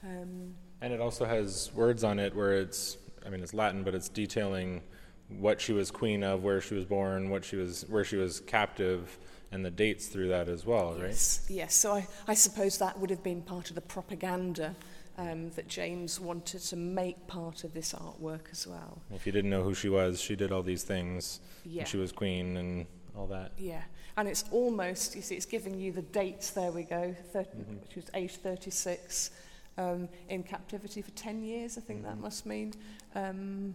[0.02, 3.94] Um, and it also has words on it where it's, I mean, it's Latin, but
[3.94, 4.82] it's detailing
[5.28, 8.40] what she was queen of, where she was born, what she was, where she was
[8.40, 9.18] captive,
[9.52, 11.08] and the dates through that as well, right?
[11.08, 11.74] Yes, yes.
[11.74, 14.74] So I, I suppose that would have been part of the propaganda
[15.16, 19.00] um, that James wanted to make part of this artwork as well.
[19.14, 21.40] If you didn't know who she was, she did all these things.
[21.64, 21.84] Yeah.
[21.84, 23.52] she was queen and all that.
[23.58, 23.82] Yeah,
[24.16, 27.74] and it's almost, you see, it's giving you the dates, there we go, 30, mm-hmm.
[27.82, 29.30] which was age 36,
[29.76, 32.08] um, in captivity for 10 years, I think mm-hmm.
[32.08, 32.74] that must mean,
[33.14, 33.74] um,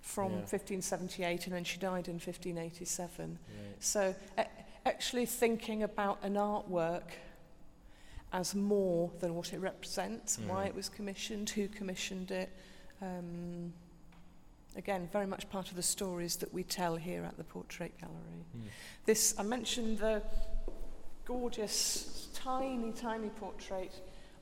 [0.00, 0.38] from yeah.
[0.38, 3.38] 1578, and then she died in 1587.
[3.48, 3.82] Right.
[3.82, 4.44] So uh,
[4.84, 7.12] actually thinking about an artwork
[8.32, 10.48] as more than what it represents, mm.
[10.48, 10.66] why mm-hmm.
[10.68, 12.50] it was commissioned, who commissioned it,
[13.00, 13.72] um,
[14.76, 18.44] again, very much part of the stories that we tell here at the Portrait Gallery.
[18.56, 18.62] Mm.
[19.04, 20.22] This, I mentioned the
[21.24, 23.92] gorgeous, tiny, tiny portrait,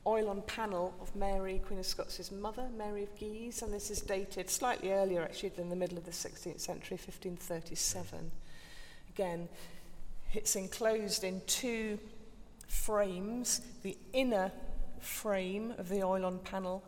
[0.07, 4.01] oil on panel of Mary, Queen of Scots' mother, Mary of Guise, and this is
[4.01, 8.31] dated slightly earlier, actually, than the middle of the 16th century, 1537.
[9.11, 9.49] Again,
[10.33, 11.99] it's enclosed in two
[12.67, 14.51] frames, the inner
[14.99, 16.83] frame of the oil on panel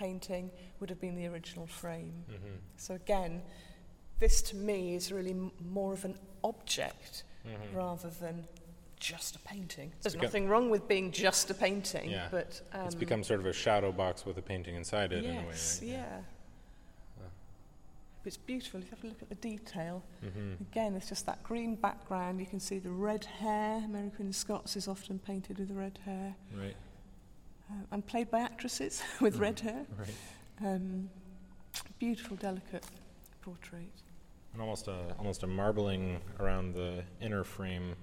[0.00, 2.24] painting would have been the original frame.
[2.30, 2.56] Mm-hmm.
[2.76, 3.42] So again,
[4.18, 7.76] this to me is really m- more of an object mm-hmm.
[7.76, 8.46] rather than
[8.98, 9.92] just a painting.
[10.02, 12.28] There's beca- nothing wrong with being just a painting, yeah.
[12.30, 15.30] but um, it's become sort of a shadow box with a painting inside it yes,
[15.30, 15.46] in a way.
[15.46, 15.80] Right?
[15.82, 16.20] Yeah.
[17.18, 17.28] yeah.
[18.22, 18.80] But it's beautiful.
[18.80, 20.62] If you have a look at the detail, mm-hmm.
[20.70, 22.40] again, it's just that green background.
[22.40, 23.82] You can see the red hair.
[23.88, 26.34] Mary Queen of Scots is often painted with red hair.
[26.54, 26.76] Right.
[27.70, 29.40] Uh, and played by actresses with mm.
[29.40, 29.86] red hair.
[29.98, 30.08] Right.
[30.66, 31.08] Um,
[31.98, 32.84] beautiful, delicate
[33.42, 33.90] portrait.
[34.52, 37.94] And almost a almost a marbling around the inner frame.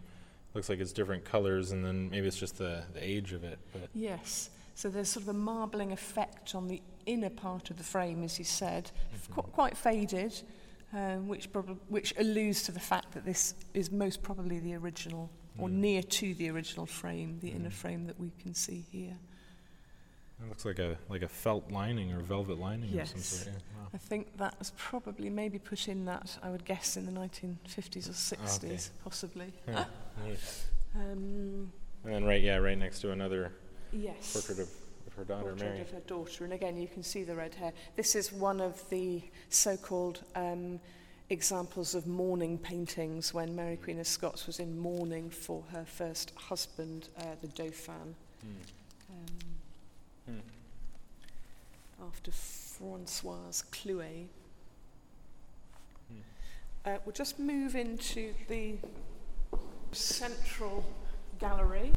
[0.53, 3.59] Looks like it's different colors, and then maybe it's just the, the age of it.
[3.73, 4.49] But yes.
[4.77, 8.37] So there's sort of a marbling effect on the inner part of the frame, as
[8.37, 9.33] you said, mm-hmm.
[9.33, 10.39] qu- quite faded,
[10.93, 15.31] um, which, prob- which alludes to the fact that this is most probably the original,
[15.57, 15.63] mm.
[15.63, 17.55] or near to the original frame, the mm.
[17.55, 19.17] inner frame that we can see here.
[20.41, 23.13] It looks like a like a felt lining or velvet lining yes.
[23.13, 23.55] of some sort.
[23.55, 23.81] Yeah.
[23.81, 23.87] Wow.
[23.93, 28.07] I think that was probably maybe put in that I would guess in the 1950s
[28.07, 28.79] or 60s, okay.
[29.03, 29.53] possibly.
[29.67, 29.85] Yeah.
[30.95, 31.71] um,
[32.03, 33.51] and then right, yeah, right next to another
[33.91, 34.33] yes.
[34.33, 34.69] portrait of,
[35.07, 35.81] of her daughter, portrait Mary.
[35.81, 37.73] of her daughter, and again you can see the red hair.
[37.95, 40.79] This is one of the so-called um,
[41.29, 46.31] examples of mourning paintings when Mary Queen of Scots was in mourning for her first
[46.35, 48.15] husband, uh, the Dauphin.
[48.45, 48.49] Mm.
[49.09, 49.56] Um,
[50.29, 50.41] mm.
[52.05, 54.27] After François Clouet.
[56.11, 56.19] Mm.
[56.85, 58.75] Uh, we'll just move into the
[59.91, 60.85] central
[61.39, 61.91] gallery.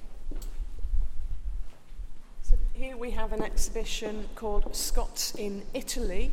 [2.42, 6.32] So here we have an exhibition called Scots in Italy,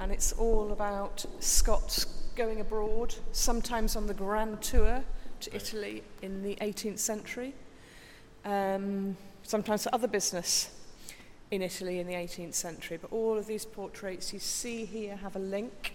[0.00, 5.02] and it's all about Scots going abroad, sometimes on the grand tour
[5.40, 7.54] to Italy in the 18th century,
[8.44, 10.70] um, sometimes for other business
[11.50, 12.98] in Italy in the 18th century.
[13.00, 15.94] But all of these portraits you see here have a link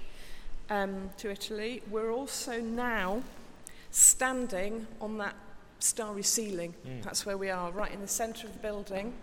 [0.70, 1.82] um, to Italy.
[1.90, 3.24] We're also now
[3.92, 5.36] standing on that
[5.80, 6.74] starry ceiling.
[6.88, 7.04] Mm.
[7.04, 9.14] That's where we are, right in the centre of the building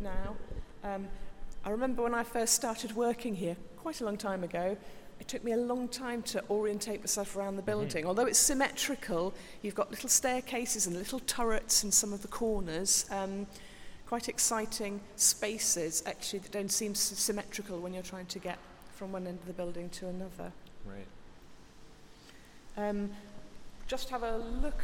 [0.00, 0.36] now.
[0.82, 1.06] Um,
[1.64, 4.76] I remember when I first started working here, quite a long time ago,
[5.20, 7.70] it took me a long time to orientate myself around the mm-hmm.
[7.70, 8.02] building.
[8.02, 8.08] Mm-hmm.
[8.08, 13.06] Although it's symmetrical, you've got little staircases and little turrets in some of the corners.
[13.10, 13.46] Um,
[14.14, 18.58] quite exciting spaces actually that don't seem s- symmetrical when you're trying to get
[18.94, 20.52] from one end of the building to another.
[20.86, 21.08] Right.
[22.76, 23.10] Um,
[23.88, 24.80] just have a look,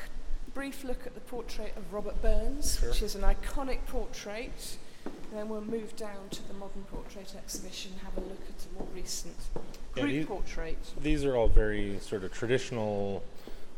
[0.52, 2.88] brief look at the portrait of Robert Burns, Sure.
[2.88, 4.76] which is an iconic portrait.
[5.04, 8.66] And then we'll move down to the modern portrait exhibition, and have a look at
[8.66, 9.36] a more recent
[9.94, 10.78] Yeah, group these- portrait.
[11.00, 13.22] These are all very sort of traditional,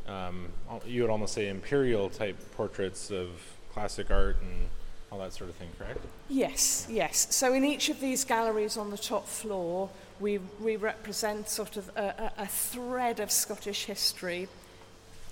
[0.07, 0.51] um,
[0.87, 3.29] you would almost say imperial type portraits of
[3.75, 4.71] classic art and
[5.13, 6.01] all that sort of thing, correct?
[6.31, 7.27] Yes, yes.
[7.31, 11.91] So in each of these galleries on the top floor, we, we represent sort of
[11.97, 14.49] a, a, a thread of Scottish history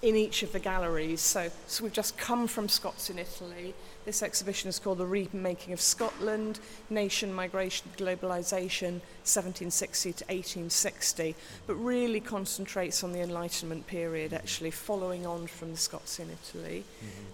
[0.03, 1.23] in each of the galleries.
[1.23, 3.75] So, so we've just come from Scots in Italy.
[4.11, 6.59] This exhibition is called The Remaking of Scotland,
[6.91, 11.37] Nation, Migration, Globalisation, 1760 to 1860,
[11.69, 16.83] but really concentrates on the Enlightenment period, actually following on from the Scots in Italy.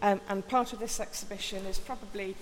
[0.03, 2.37] Um, and part of this exhibition is probably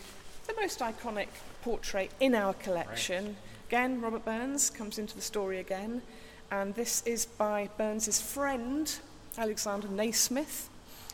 [0.49, 1.29] the most iconic
[1.63, 3.37] portrait in our collection.
[3.69, 6.03] Again, Robert Burns comes into the story again,
[6.51, 8.99] and this is by Burns's friend,
[9.39, 10.71] Alexander Nasmyth.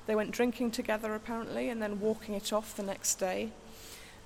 [0.06, 3.50] They went drinking together apparently and then walking it off the next day.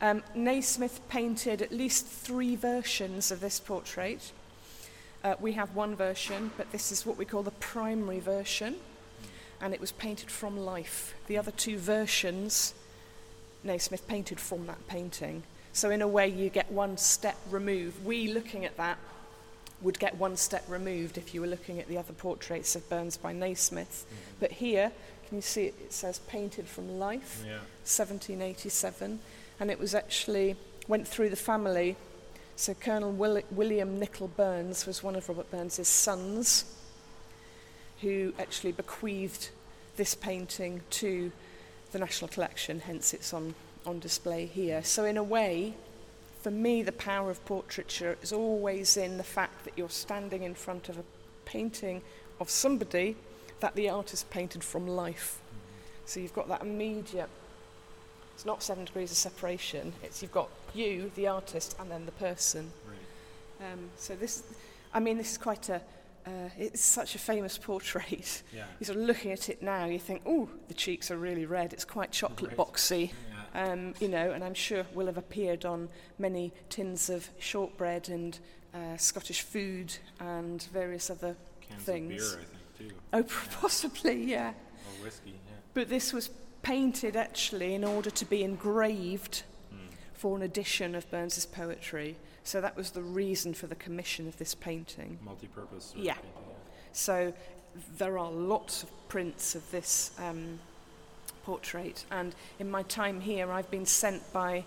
[0.01, 4.33] Um, Nasmyth painted at least three versions of this portrait.
[5.23, 8.77] Uh, we have one version, but this is what we call the primary version,
[9.61, 11.15] and it was painted from life.
[11.29, 12.75] The other two versions,
[13.65, 15.43] Nasmyth painted from that painting.
[15.73, 18.05] So, in a way, you get one step removed.
[18.05, 18.99] We, looking at that,
[19.81, 23.17] would get one step removed if you were looking at the other portraits of Burns
[23.17, 24.05] by Nasmyth.
[24.41, 24.93] But here,
[25.29, 25.75] can you see it?
[25.81, 27.43] It says painted from life.
[27.45, 27.59] Yeah.
[27.85, 29.21] 1787,
[29.61, 30.57] and it was actually
[30.89, 31.97] went through the family.
[32.57, 36.65] So Colonel Will- William Nicol Burns was one of Robert Burns's sons,
[38.01, 39.51] who actually bequeathed
[39.97, 41.33] this painting to
[41.93, 42.81] the National Collection.
[42.81, 43.55] Hence, it's on
[43.87, 44.83] on display here.
[44.83, 45.75] So in a way,
[46.41, 50.55] for me, the power of portraiture is always in the fact that you're standing in
[50.55, 51.05] front of a
[51.45, 52.03] painting
[52.41, 53.17] of somebody
[53.65, 55.41] that the artist painted from life.
[56.05, 57.31] So you've got that immediate.
[58.35, 59.95] It's not seven degrees of separation.
[60.03, 62.71] It's you've got you, the artist, and then the person.
[62.87, 63.73] Right.
[63.73, 64.43] Um, so this,
[64.93, 65.77] I mean, this is quite a.
[66.27, 68.43] Uh, it's such a famous portrait.
[68.55, 68.65] Yeah.
[68.81, 69.87] You're sort of looking at it now.
[69.87, 71.73] You think, oh, the cheeks are really red.
[71.73, 72.59] It's quite chocolate Right.
[72.59, 73.13] boxy.
[73.55, 73.73] Yeah.
[73.73, 78.39] Um, you know, and I'm sure will have appeared on many tins of shortbread and
[78.75, 81.35] uh, Scottish food and various other.
[81.67, 82.13] Cans things.
[82.13, 82.91] of beer, I think, too.
[83.13, 83.23] Oh,
[83.61, 84.51] possibly, yeah.
[84.51, 85.53] Or whiskey, yeah.
[85.75, 86.31] But this was
[86.63, 89.77] painted actually in order to be engraved Mm.
[90.15, 92.17] for an edition of Burns's poetry.
[92.45, 95.19] So that was the reason for the commission of this painting.
[95.23, 95.87] Multi-purpose.
[95.87, 96.15] Sort Yeah.
[96.15, 96.31] Painting,
[96.93, 97.33] So
[97.99, 100.61] there are lots of prints of this um,
[101.45, 104.65] portrait, and in my time here, I've been sent by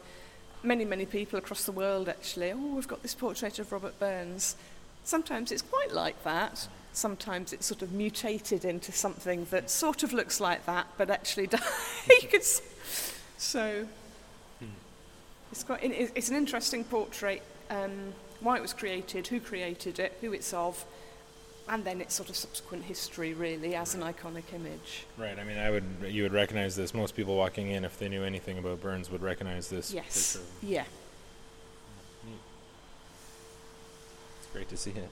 [0.63, 2.51] many, many people across the world actually.
[2.51, 4.55] Oh, we've got this portrait of Robert Burns.
[5.03, 6.67] Sometimes it's quite like that.
[6.93, 11.43] Sometimes it's sort of mutated into something that sort of looks like that, but actually,
[12.21, 12.41] you could.
[12.41, 12.61] s-
[13.37, 13.87] So
[15.51, 17.41] it's quite, it's an interesting portrait.
[17.69, 20.85] Um, why it was created, who created it, who it's of,
[21.69, 25.05] and then its sort of subsequent history, really, as an iconic image.
[25.17, 25.37] Right.
[25.37, 25.83] I mean, I would.
[26.07, 26.93] You would recognize this.
[26.93, 30.37] Most people walking in, if they knew anything about Burns, would recognize this Yes.
[30.37, 30.47] picture.
[30.63, 30.85] Yeah.
[34.39, 35.09] It's great to see it.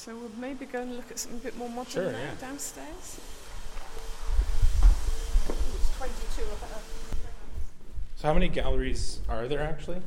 [0.00, 2.30] So we'll maybe go and look at something a bit more modern Sure, now yeah.
[2.40, 3.20] downstairs.
[5.46, 6.64] It's 22 of.
[8.16, 10.00] So, how many galleries are there actually?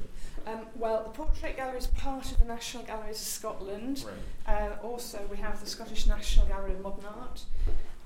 [0.48, 4.04] Um, well, the Portrait Gallery is part of the National Galleries of Scotland.
[4.48, 4.64] Right.
[4.64, 7.44] Uh, also, we have the Scottish National Gallery of Modern Art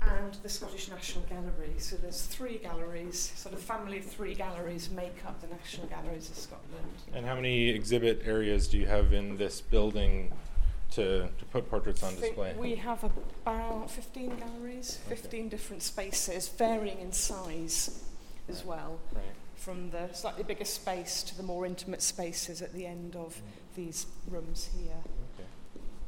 [0.02, 1.72] and the Scottish National Gallery.
[1.78, 6.28] So there's three galleries, sort of family of three galleries make up the National Galleries
[6.28, 6.84] of Scotland.
[7.14, 10.34] And how many exhibit areas do you have in this building
[10.92, 12.54] to, to put portraits on think display?
[12.58, 15.16] we have about 15 galleries, Okay.
[15.16, 18.04] 15 different spaces, varying in size
[18.48, 19.24] as well, Right.
[19.56, 23.76] from the slightly bigger space to the more intimate spaces at the end of mm.
[23.76, 24.96] these rooms here.
[25.34, 25.48] Okay.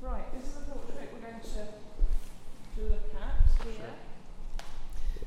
[0.01, 3.91] Right, this is a portrait we're going to, to look at here.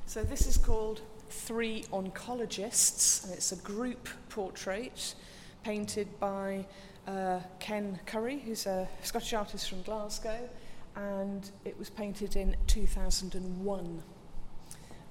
[0.08, 5.16] So this is called Three Oncologists, and it's a group portrait
[5.64, 6.66] painted by
[7.08, 10.50] uh, Ken Curry, who's a Scottish artist from Glasgow,
[10.96, 14.04] and it was painted in 2001.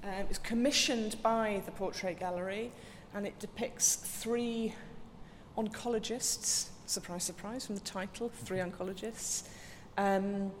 [0.03, 2.71] Um, it was commissioned by the Portrait Gallery,
[3.13, 4.73] and it depicts three
[5.57, 8.71] oncologists, surprise, surprise, from the title, three mm-hmm.
[8.71, 9.43] oncologists,
[9.97, 10.51] um,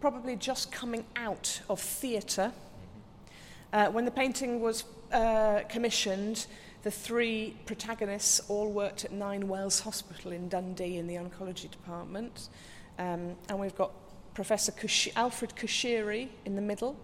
[0.00, 2.52] probably just coming out of theatre.
[2.52, 3.88] Mm-hmm.
[3.88, 6.46] Uh, when the painting was uh, commissioned,
[6.82, 12.48] The three protagonists all worked at Nine Wells Hospital in Dundee in the oncology department.
[12.98, 13.92] Um, and we've got
[14.34, 16.96] Professor Kush Alfred Kushiri in the middle.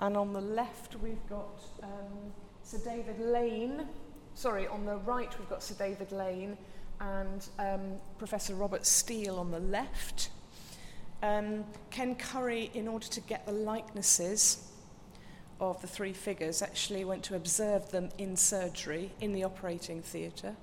[0.00, 2.32] And on the left, we've got um,
[2.62, 3.86] Sir David Lane.
[4.34, 6.56] Sorry, on the right, we've got Sir David Lane
[6.98, 10.30] and um, Professor Robert Steele on the left.
[11.22, 14.71] Um, Ken Curry, in order to get the likenesses,
[15.70, 20.56] of the three figures, actually went to observe them in surgery, in the operating theatre.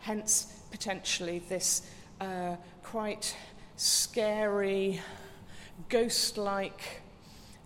[0.00, 1.82] Hence, potentially, this
[2.20, 3.36] uh, quite
[3.76, 5.00] scary,
[5.88, 7.02] ghost like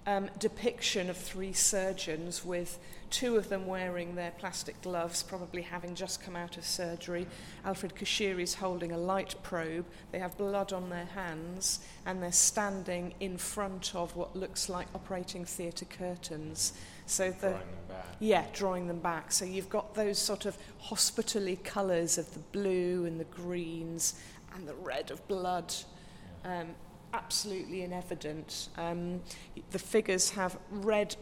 [0.06, 2.78] um, depiction of three surgeons with
[3.16, 7.26] two of them wearing their plastic gloves, probably having just come out of surgery.
[7.64, 9.86] Alfred Cuschieri is holding a light probe.
[10.12, 14.86] They have blood on their hands, and they're standing in front of what looks like
[14.94, 16.74] operating theatre curtains.
[17.06, 18.06] So the drawing them back.
[18.20, 19.32] yeah, drawing them back.
[19.32, 24.20] So you've got those sort of hospitally colours of the blue and the greens
[24.54, 25.72] and the red of blood.
[26.44, 26.74] Um,
[27.14, 28.68] absolutely in evident.
[28.76, 29.22] Um,
[29.70, 31.16] the figures have red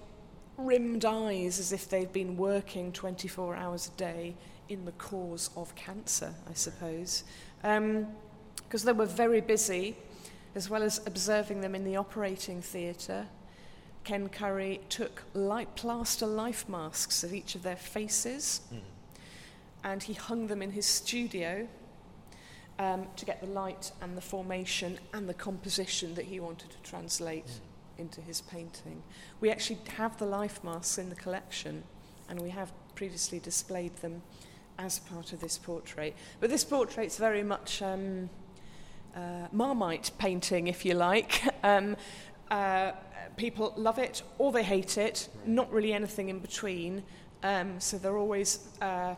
[0.57, 4.35] rimmed eyes as if they've been working 24 hours a day
[4.69, 7.25] in the cause of cancer, I suppose.
[7.63, 8.07] Um,
[8.57, 9.97] because they were very busy,
[10.55, 13.27] as well as observing them in the operating theatre.
[14.05, 18.85] Ken Currie took light plaster life masks of each of their faces mm-hmm.
[19.83, 21.67] and he hung them in his studio
[22.79, 26.77] um, to get the light and the formation and the composition that he wanted to
[26.83, 27.59] translate mm.
[27.99, 29.03] Into his painting.
[29.41, 31.85] We actually have the life masks in the collection
[32.29, 34.23] and we have previously displayed them
[34.79, 36.15] as part of this portrait.
[36.41, 38.29] But this portrait's very much um,
[39.15, 41.43] uh, Marmite painting, if you like.
[41.63, 41.97] um,
[42.51, 42.93] uh,
[43.37, 47.03] people love it or they hate it, not really anything in between.
[47.43, 49.15] Um, so they're always uh,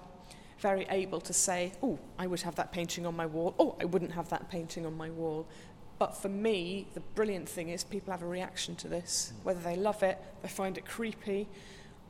[0.59, 3.85] very able to say, oh, I would have that painting on my wall, oh, I
[3.85, 5.47] wouldn't have that painting on my wall.
[5.99, 9.77] But for me, the brilliant thing is people have a reaction to this, whether they
[9.77, 11.49] love it, they find it creepy,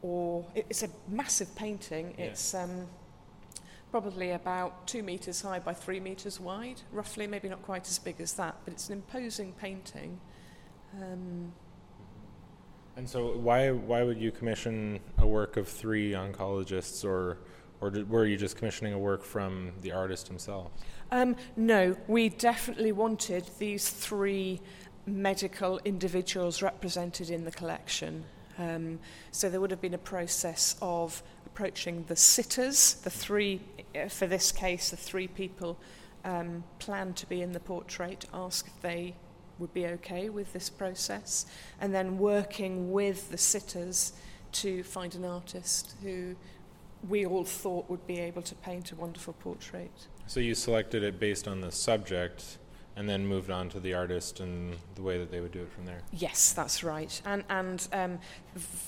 [0.02, 2.14] or it, it's a massive painting.
[2.18, 2.24] Yeah.
[2.26, 2.88] It's um,
[3.92, 8.20] probably about two metres high by three metres wide, roughly, maybe not quite as big
[8.20, 10.18] as that, but it's an imposing painting.
[11.00, 11.52] Um,
[12.96, 17.38] And so, why why would you commission a work of three oncologists, or
[17.80, 20.70] or did, were you just commissioning a work from the artist himself?
[21.10, 24.60] Um, no, we definitely wanted these three
[25.06, 28.24] medical individuals represented in the collection.
[28.58, 28.98] Um,
[29.30, 33.60] so there would have been a process of approaching the sitters, the three,
[33.94, 35.78] uh, for this case, the three people
[36.24, 39.14] um, planned to be in the portrait, ask if they
[39.58, 41.46] would be okay with this process,
[41.80, 44.12] and then working with the sitters
[44.52, 46.34] to find an artist who
[47.08, 49.90] we all thought would be able to paint a wonderful portrait.
[50.26, 52.58] So you selected it based on the subject,
[52.96, 55.70] and then moved on to the artist and the way that they would do it
[55.70, 56.00] from there.
[56.12, 57.20] Yes, that's right.
[57.26, 58.18] And, and um,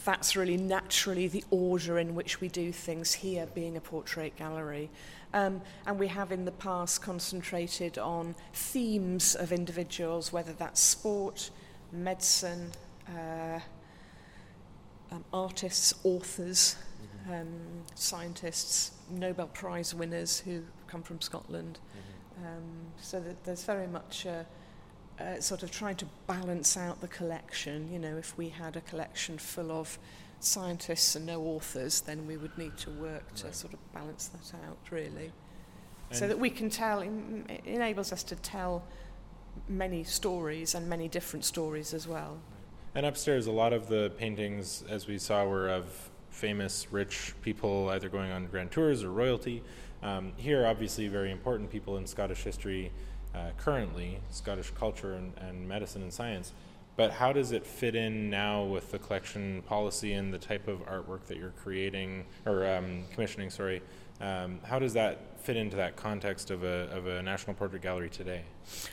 [0.02, 4.88] that's really naturally the order in which we do things here, being a portrait gallery.
[5.34, 11.50] Um, and we have in the past concentrated on themes of individuals, whether that's sport,
[11.92, 12.72] medicine,
[13.14, 13.60] uh,
[15.10, 16.76] um, artists, authors,
[17.30, 17.48] um,
[17.94, 21.78] scientists, Nobel Prize winners who come from Scotland.
[22.38, 24.44] Um, so that there's very much uh,
[25.20, 27.92] uh, sort of trying to balance out the collection.
[27.92, 29.98] You know, if we had a collection full of
[30.38, 33.54] scientists and no authors, then we would need to work to Right.
[33.54, 35.32] sort of balance that out, really.
[36.10, 37.10] so that we can tell, it
[37.66, 38.82] enables us to tell
[39.68, 42.38] many stories and many different stories as well.
[42.94, 47.88] And upstairs, a lot of the paintings, as we saw, were of famous, rich people
[47.90, 49.62] either going on grand tours or royalty.
[50.02, 52.92] Um, here, obviously, very important people in Scottish history
[53.34, 56.52] uh, currently, Scottish culture and, and medicine and science.
[56.96, 60.84] But how does it fit in now with the collection policy and the type of
[60.86, 63.50] artwork that you're creating or um, commissioning?
[63.50, 63.82] Sorry,
[64.20, 68.10] um, how does that fit into that context of a of a national portrait gallery
[68.10, 68.42] today?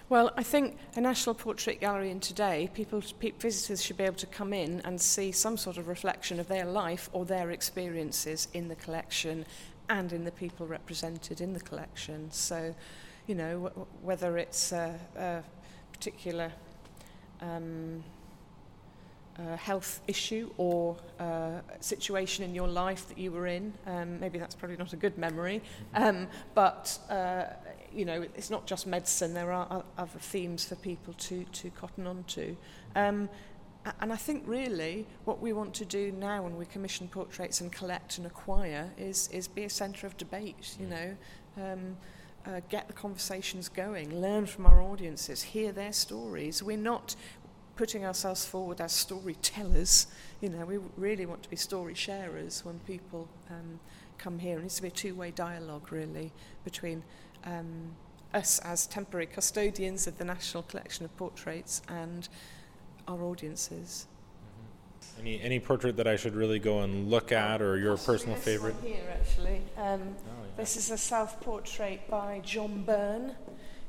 [0.10, 4.16] Well, I think a National Portrait Gallery in today, people, pe- visitors should be able
[4.18, 8.48] to come in and see some sort of reflection of their life or their experiences
[8.54, 9.46] in the collection
[9.90, 12.32] and in the people represented in the collection.
[12.32, 12.74] So,
[13.28, 15.44] you know, w- whether it's a, a
[15.92, 16.52] particular
[17.42, 18.04] um,
[19.40, 24.40] uh, health issue or uh, situation in your life that you were in, um, maybe
[24.40, 25.62] that's probably not a good memory,
[25.94, 27.44] um, but uh,
[27.94, 29.34] you know, it's not just medicine.
[29.34, 32.56] There are other themes for people to to cotton on to.
[32.96, 33.30] Um,
[34.02, 37.72] And I think really what we want to do now when we commission portraits and
[37.72, 41.16] collect and acquire is, is be a centre of debate, you know,
[41.58, 41.96] um,
[42.48, 46.64] uh, get the conversations going, learn from our audiences, hear their stories.
[46.64, 47.16] We're not
[47.76, 50.08] putting ourselves forward as storytellers,
[50.42, 53.80] you know, we really want to be story sharers when people um,
[54.18, 54.58] come here.
[54.58, 56.32] It needs to be a two-way dialogue really
[56.64, 57.04] between
[57.44, 57.92] um,
[58.34, 62.28] us as temporary custodians of the National Collection of Portraits and
[63.08, 64.08] our audiences.
[65.18, 65.22] Mm-hmm.
[65.22, 68.36] Any any portrait that I should really go and look at, or your Actually, personal
[68.36, 68.76] this favorite?
[68.76, 69.62] One here, actually.
[69.78, 70.58] Um, Oh, yeah.
[70.58, 73.36] This is a self-portrait by John Byrne,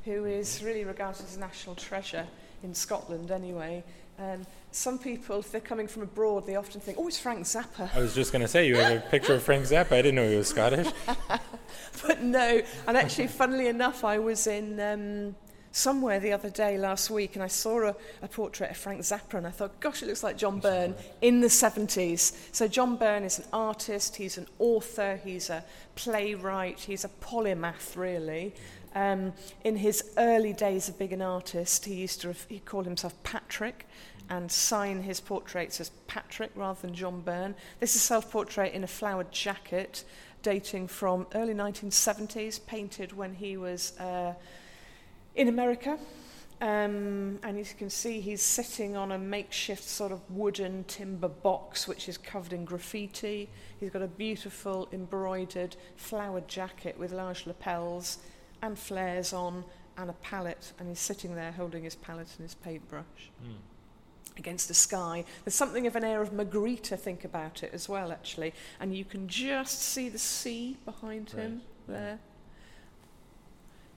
[0.03, 2.27] who is really regarded as a national treasure
[2.63, 3.83] in Scotland, anyway.
[4.19, 7.95] And some people, if they're coming from abroad, they often think, "Oh, it's Frank Zappa."
[7.95, 9.91] I was just going to say you have a picture of Frank Zappa.
[9.91, 10.87] I didn't know he was Scottish.
[12.07, 12.61] but no.
[12.87, 15.35] And actually, funnily enough, I was in um,
[15.71, 19.35] somewhere the other day last week and I saw a, a portrait of Frank Zappa
[19.35, 22.35] and I thought, gosh, it looks like John Byrne in the 70s.
[22.51, 25.63] So, John Byrne is an artist, he's an author, he's a
[25.95, 28.55] playwright, he's a polymath, really.
[28.97, 29.33] Um,
[29.63, 33.13] in his early days of being an artist, he used to ref- he called himself
[33.21, 33.85] Patrick
[34.27, 37.53] and sign his portraits as Patrick rather than John Byrne.
[37.79, 40.03] This is a self-portrait in a flowered jacket
[40.41, 44.33] dating from early 1970s, painted when he was uh,
[45.35, 45.99] in America.
[46.59, 51.27] Um, and as you can see, he's sitting on a makeshift sort of wooden timber
[51.27, 53.47] box, which is covered in graffiti.
[53.79, 58.17] He's got a beautiful embroidered flowered jacket with large lapels
[58.61, 59.63] and flares on,
[59.97, 60.73] and a palette.
[60.79, 63.57] And he's sitting there holding his palette and his paintbrush Mm.
[64.37, 65.25] against the sky.
[65.43, 68.53] There's something of an air of Magritte, I think about it as well, actually.
[68.79, 71.95] And you can just see the sea behind him Right.
[71.97, 72.19] there.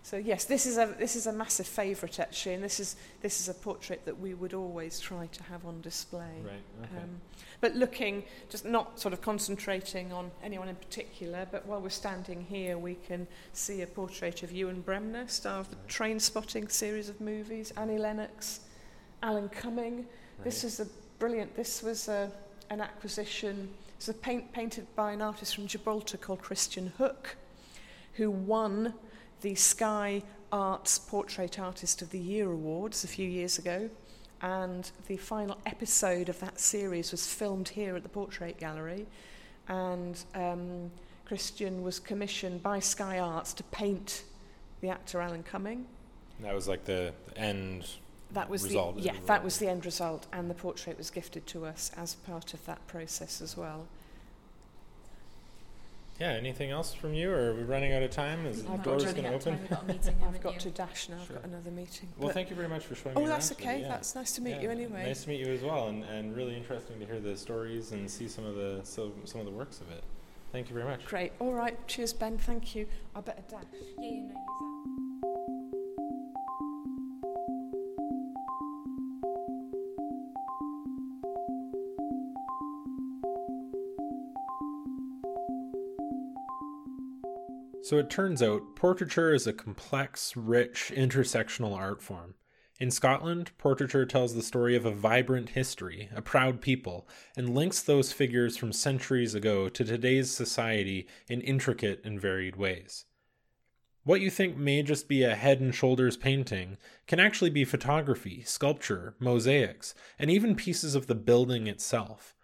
[0.02, 3.40] So yes, this is a this is a massive favourite actually, and this is this
[3.40, 6.40] is a portrait that we would always try to have on display.
[6.42, 6.84] Right.
[6.84, 7.02] Okay.
[7.02, 7.20] Um,
[7.60, 12.46] but looking, just not sort of concentrating on anyone in particular, but while we're standing
[12.48, 15.88] here, we can see a portrait of Ewan Bremner, star of the Right.
[15.88, 18.60] Trainspotting series of movies, Annie Lennox,
[19.22, 20.06] Alan Cumming.
[20.42, 20.72] This Right.
[20.72, 20.86] is a
[21.18, 22.32] brilliant, this was a,
[22.70, 27.36] an acquisition, it's a paint painted by an artist from Gibraltar called Christian Hook,
[28.14, 28.94] who won
[29.40, 30.22] the Sky
[30.52, 33.88] Arts Portrait Artist of the Year Awards a few years ago.
[34.42, 39.06] And the final episode of that series was filmed here at the Portrait Gallery.
[39.68, 40.90] And um,
[41.26, 44.24] Christian was commissioned by Sky Arts to paint
[44.80, 45.86] the actor Alan Cumming.
[46.40, 47.86] that was like the end.
[48.32, 51.46] That was Result, the yeah, that was the end result, and the portrait was gifted
[51.48, 53.86] to us as part of that process as well.
[56.20, 56.32] Yeah.
[56.32, 58.44] Anything else from you, or are we running out of time?
[58.44, 59.60] Is I've the got doors running going to open?
[59.60, 60.60] We've got a meeting, I've got you?
[60.60, 61.16] to dash now.
[61.18, 61.36] I've Sure.
[61.36, 62.08] got another meeting.
[62.18, 63.80] Well, But- thank you very much for showing oh, me around Oh, that's today, okay.
[63.80, 63.88] yeah.
[63.88, 65.06] That's nice to meet Yeah, you anyway.
[65.06, 68.10] Nice to meet you as well, and, and really interesting to hear the stories and
[68.10, 70.04] see some of the so, some of the works of it.
[70.52, 71.06] Thank you very much.
[71.06, 71.32] Great.
[71.38, 71.76] All right.
[71.88, 72.36] Cheers, Ben.
[72.36, 72.86] Thank you.
[73.16, 73.62] I better dash.
[73.98, 75.09] Yeah, you know, exactly.
[87.90, 92.34] So it turns out portraiture is a complex, rich, intersectional art form.
[92.78, 97.82] In Scotland, portraiture tells the story of a vibrant history, a proud people, and links
[97.82, 103.06] those figures from centuries ago to today's society in intricate and varied ways.
[104.04, 106.76] What you think may just be a head and shoulders painting
[107.08, 112.36] can actually be photography, sculpture, mosaics, and even pieces of the building itself.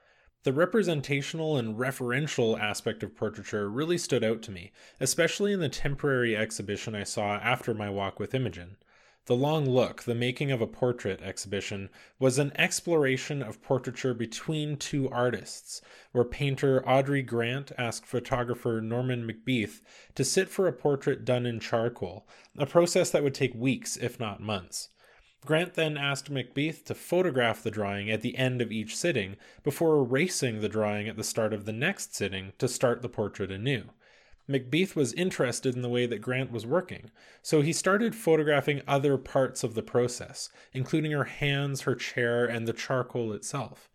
[0.47, 4.71] The representational and referential aspect of portraiture really stood out to me,
[5.01, 8.77] especially in the temporary exhibition I saw after my walk with Imogen.
[9.25, 11.91] The Long Look, the Making of a Portrait exhibition,
[12.21, 15.81] was an exploration of portraiture between two artists,
[16.13, 19.81] where painter Audrey Grant asked photographer Norman McBeath
[20.15, 24.21] to sit for a portrait done in charcoal, a process that would take weeks, if
[24.21, 24.91] not months.
[25.47, 29.97] Grant then asked McBeath to photograph the drawing at the end of each sitting before
[29.97, 33.85] erasing the drawing at the start of the next sitting to start the portrait anew.
[34.49, 37.11] McBeath was interested in the way that Grant was working,
[37.43, 42.67] so he started photographing other parts of the process, including her hands, her chair, and
[42.67, 43.89] the charcoal itself.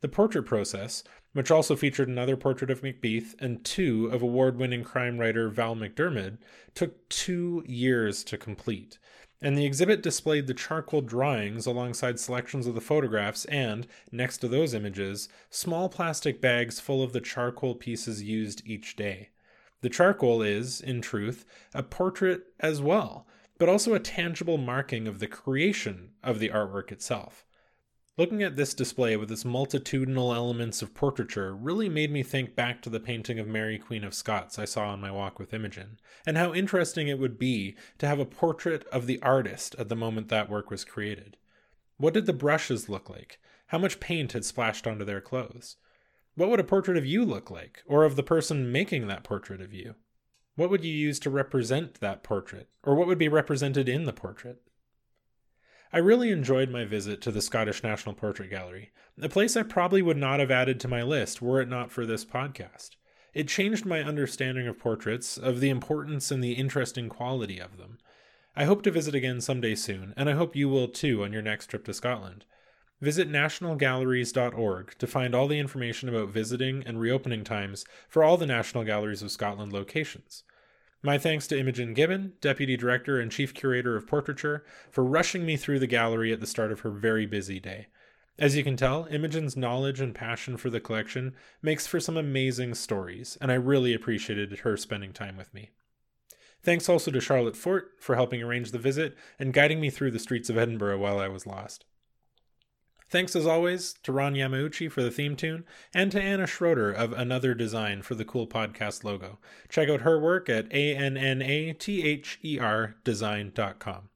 [0.00, 4.84] The portrait process, which also featured another portrait of McBeath and two of award winning
[4.84, 6.38] crime writer Val McDermid,
[6.74, 8.98] took two years to complete.
[9.42, 14.48] And the exhibit displayed the charcoal drawings alongside selections of the photographs and, next to
[14.48, 19.28] those images, small plastic bags full of the charcoal pieces used each day.
[19.82, 23.26] The charcoal is, in truth, a portrait as well,
[23.58, 27.44] but also a tangible marking of the creation of the artwork itself.
[28.18, 32.80] Looking at this display with its multitudinal elements of portraiture really made me think back
[32.80, 36.00] to the painting of Mary Queen of Scots I saw on my walk with Imogen,
[36.24, 39.94] and how interesting it would be to have a portrait of the artist at the
[39.94, 41.36] moment that work was created.
[41.98, 43.38] What did the brushes look like?
[43.66, 45.76] How much paint had splashed onto their clothes?
[46.36, 49.60] What would a portrait of you look like, or of the person making that portrait
[49.60, 49.94] of you?
[50.54, 54.14] What would you use to represent that portrait, or what would be represented in the
[54.14, 54.62] portrait?
[55.92, 60.02] I really enjoyed my visit to the Scottish National Portrait Gallery, a place I probably
[60.02, 62.90] would not have added to my list were it not for this podcast.
[63.32, 67.98] It changed my understanding of portraits, of the importance and the interesting quality of them.
[68.54, 71.42] I hope to visit again someday soon, and I hope you will too on your
[71.42, 72.44] next trip to Scotland.
[73.00, 78.46] Visit nationalgalleries.org to find all the information about visiting and reopening times for all the
[78.46, 80.42] National Galleries of Scotland locations.
[81.06, 85.56] My thanks to Imogen Gibbon, Deputy Director and Chief Curator of Portraiture, for rushing me
[85.56, 87.86] through the gallery at the start of her very busy day.
[88.40, 92.74] As you can tell, Imogen's knowledge and passion for the collection makes for some amazing
[92.74, 95.70] stories, and I really appreciated her spending time with me.
[96.64, 100.18] Thanks also to Charlotte Fort for helping arrange the visit and guiding me through the
[100.18, 101.84] streets of Edinburgh while I was lost.
[103.08, 107.12] Thanks as always to Ron Yamauchi for the theme tune and to Anna Schroeder of
[107.12, 109.38] Another Design for the cool podcast logo.
[109.68, 111.36] Check out her work at A-N-N-A-T-H-E-R
[113.04, 114.08] design.com.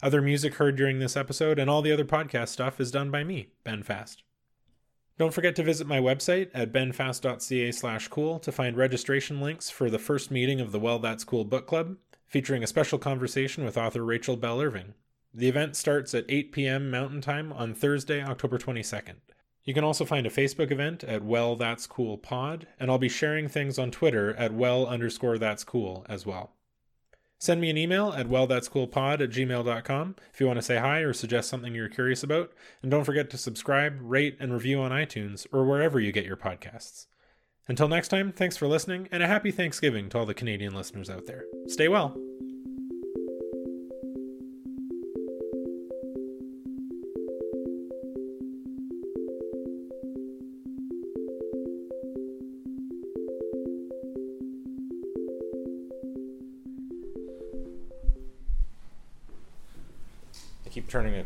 [0.00, 3.24] Other music heard during this episode and all the other podcast stuff is done by
[3.24, 4.22] me, Ben Fast.
[5.18, 9.90] Don't forget to visit my website at benfast.ca slash cool to find registration links for
[9.90, 11.96] the first meeting of the Well That's Cool book club,
[12.28, 14.94] featuring a special conversation with author Rachel Bell Irving.
[15.38, 16.90] The event starts at 8 p.m.
[16.90, 19.18] Mountain Time on Thursday, October 22nd.
[19.62, 23.08] You can also find a Facebook event at Well That's Cool Pod, and I'll be
[23.08, 26.56] sharing things on Twitter at well underscore that's cool as well.
[27.38, 31.12] Send me an email at wellthat'scoolpod at gmail.com if you want to say hi or
[31.12, 32.50] suggest something you're curious about.
[32.82, 36.36] And don't forget to subscribe, rate, and review on iTunes or wherever you get your
[36.36, 37.06] podcasts.
[37.68, 41.08] Until next time, thanks for listening, and a happy Thanksgiving to all the Canadian listeners
[41.08, 41.44] out there.
[41.68, 42.18] Stay well.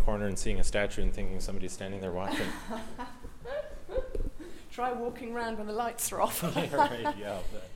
[0.02, 2.46] Corner and seeing a statue and thinking somebody's standing there watching.
[4.70, 6.42] Try walking around when the lights are off.
[6.56, 6.70] right,
[7.18, 7.38] yeah.
[7.52, 7.71] Bet.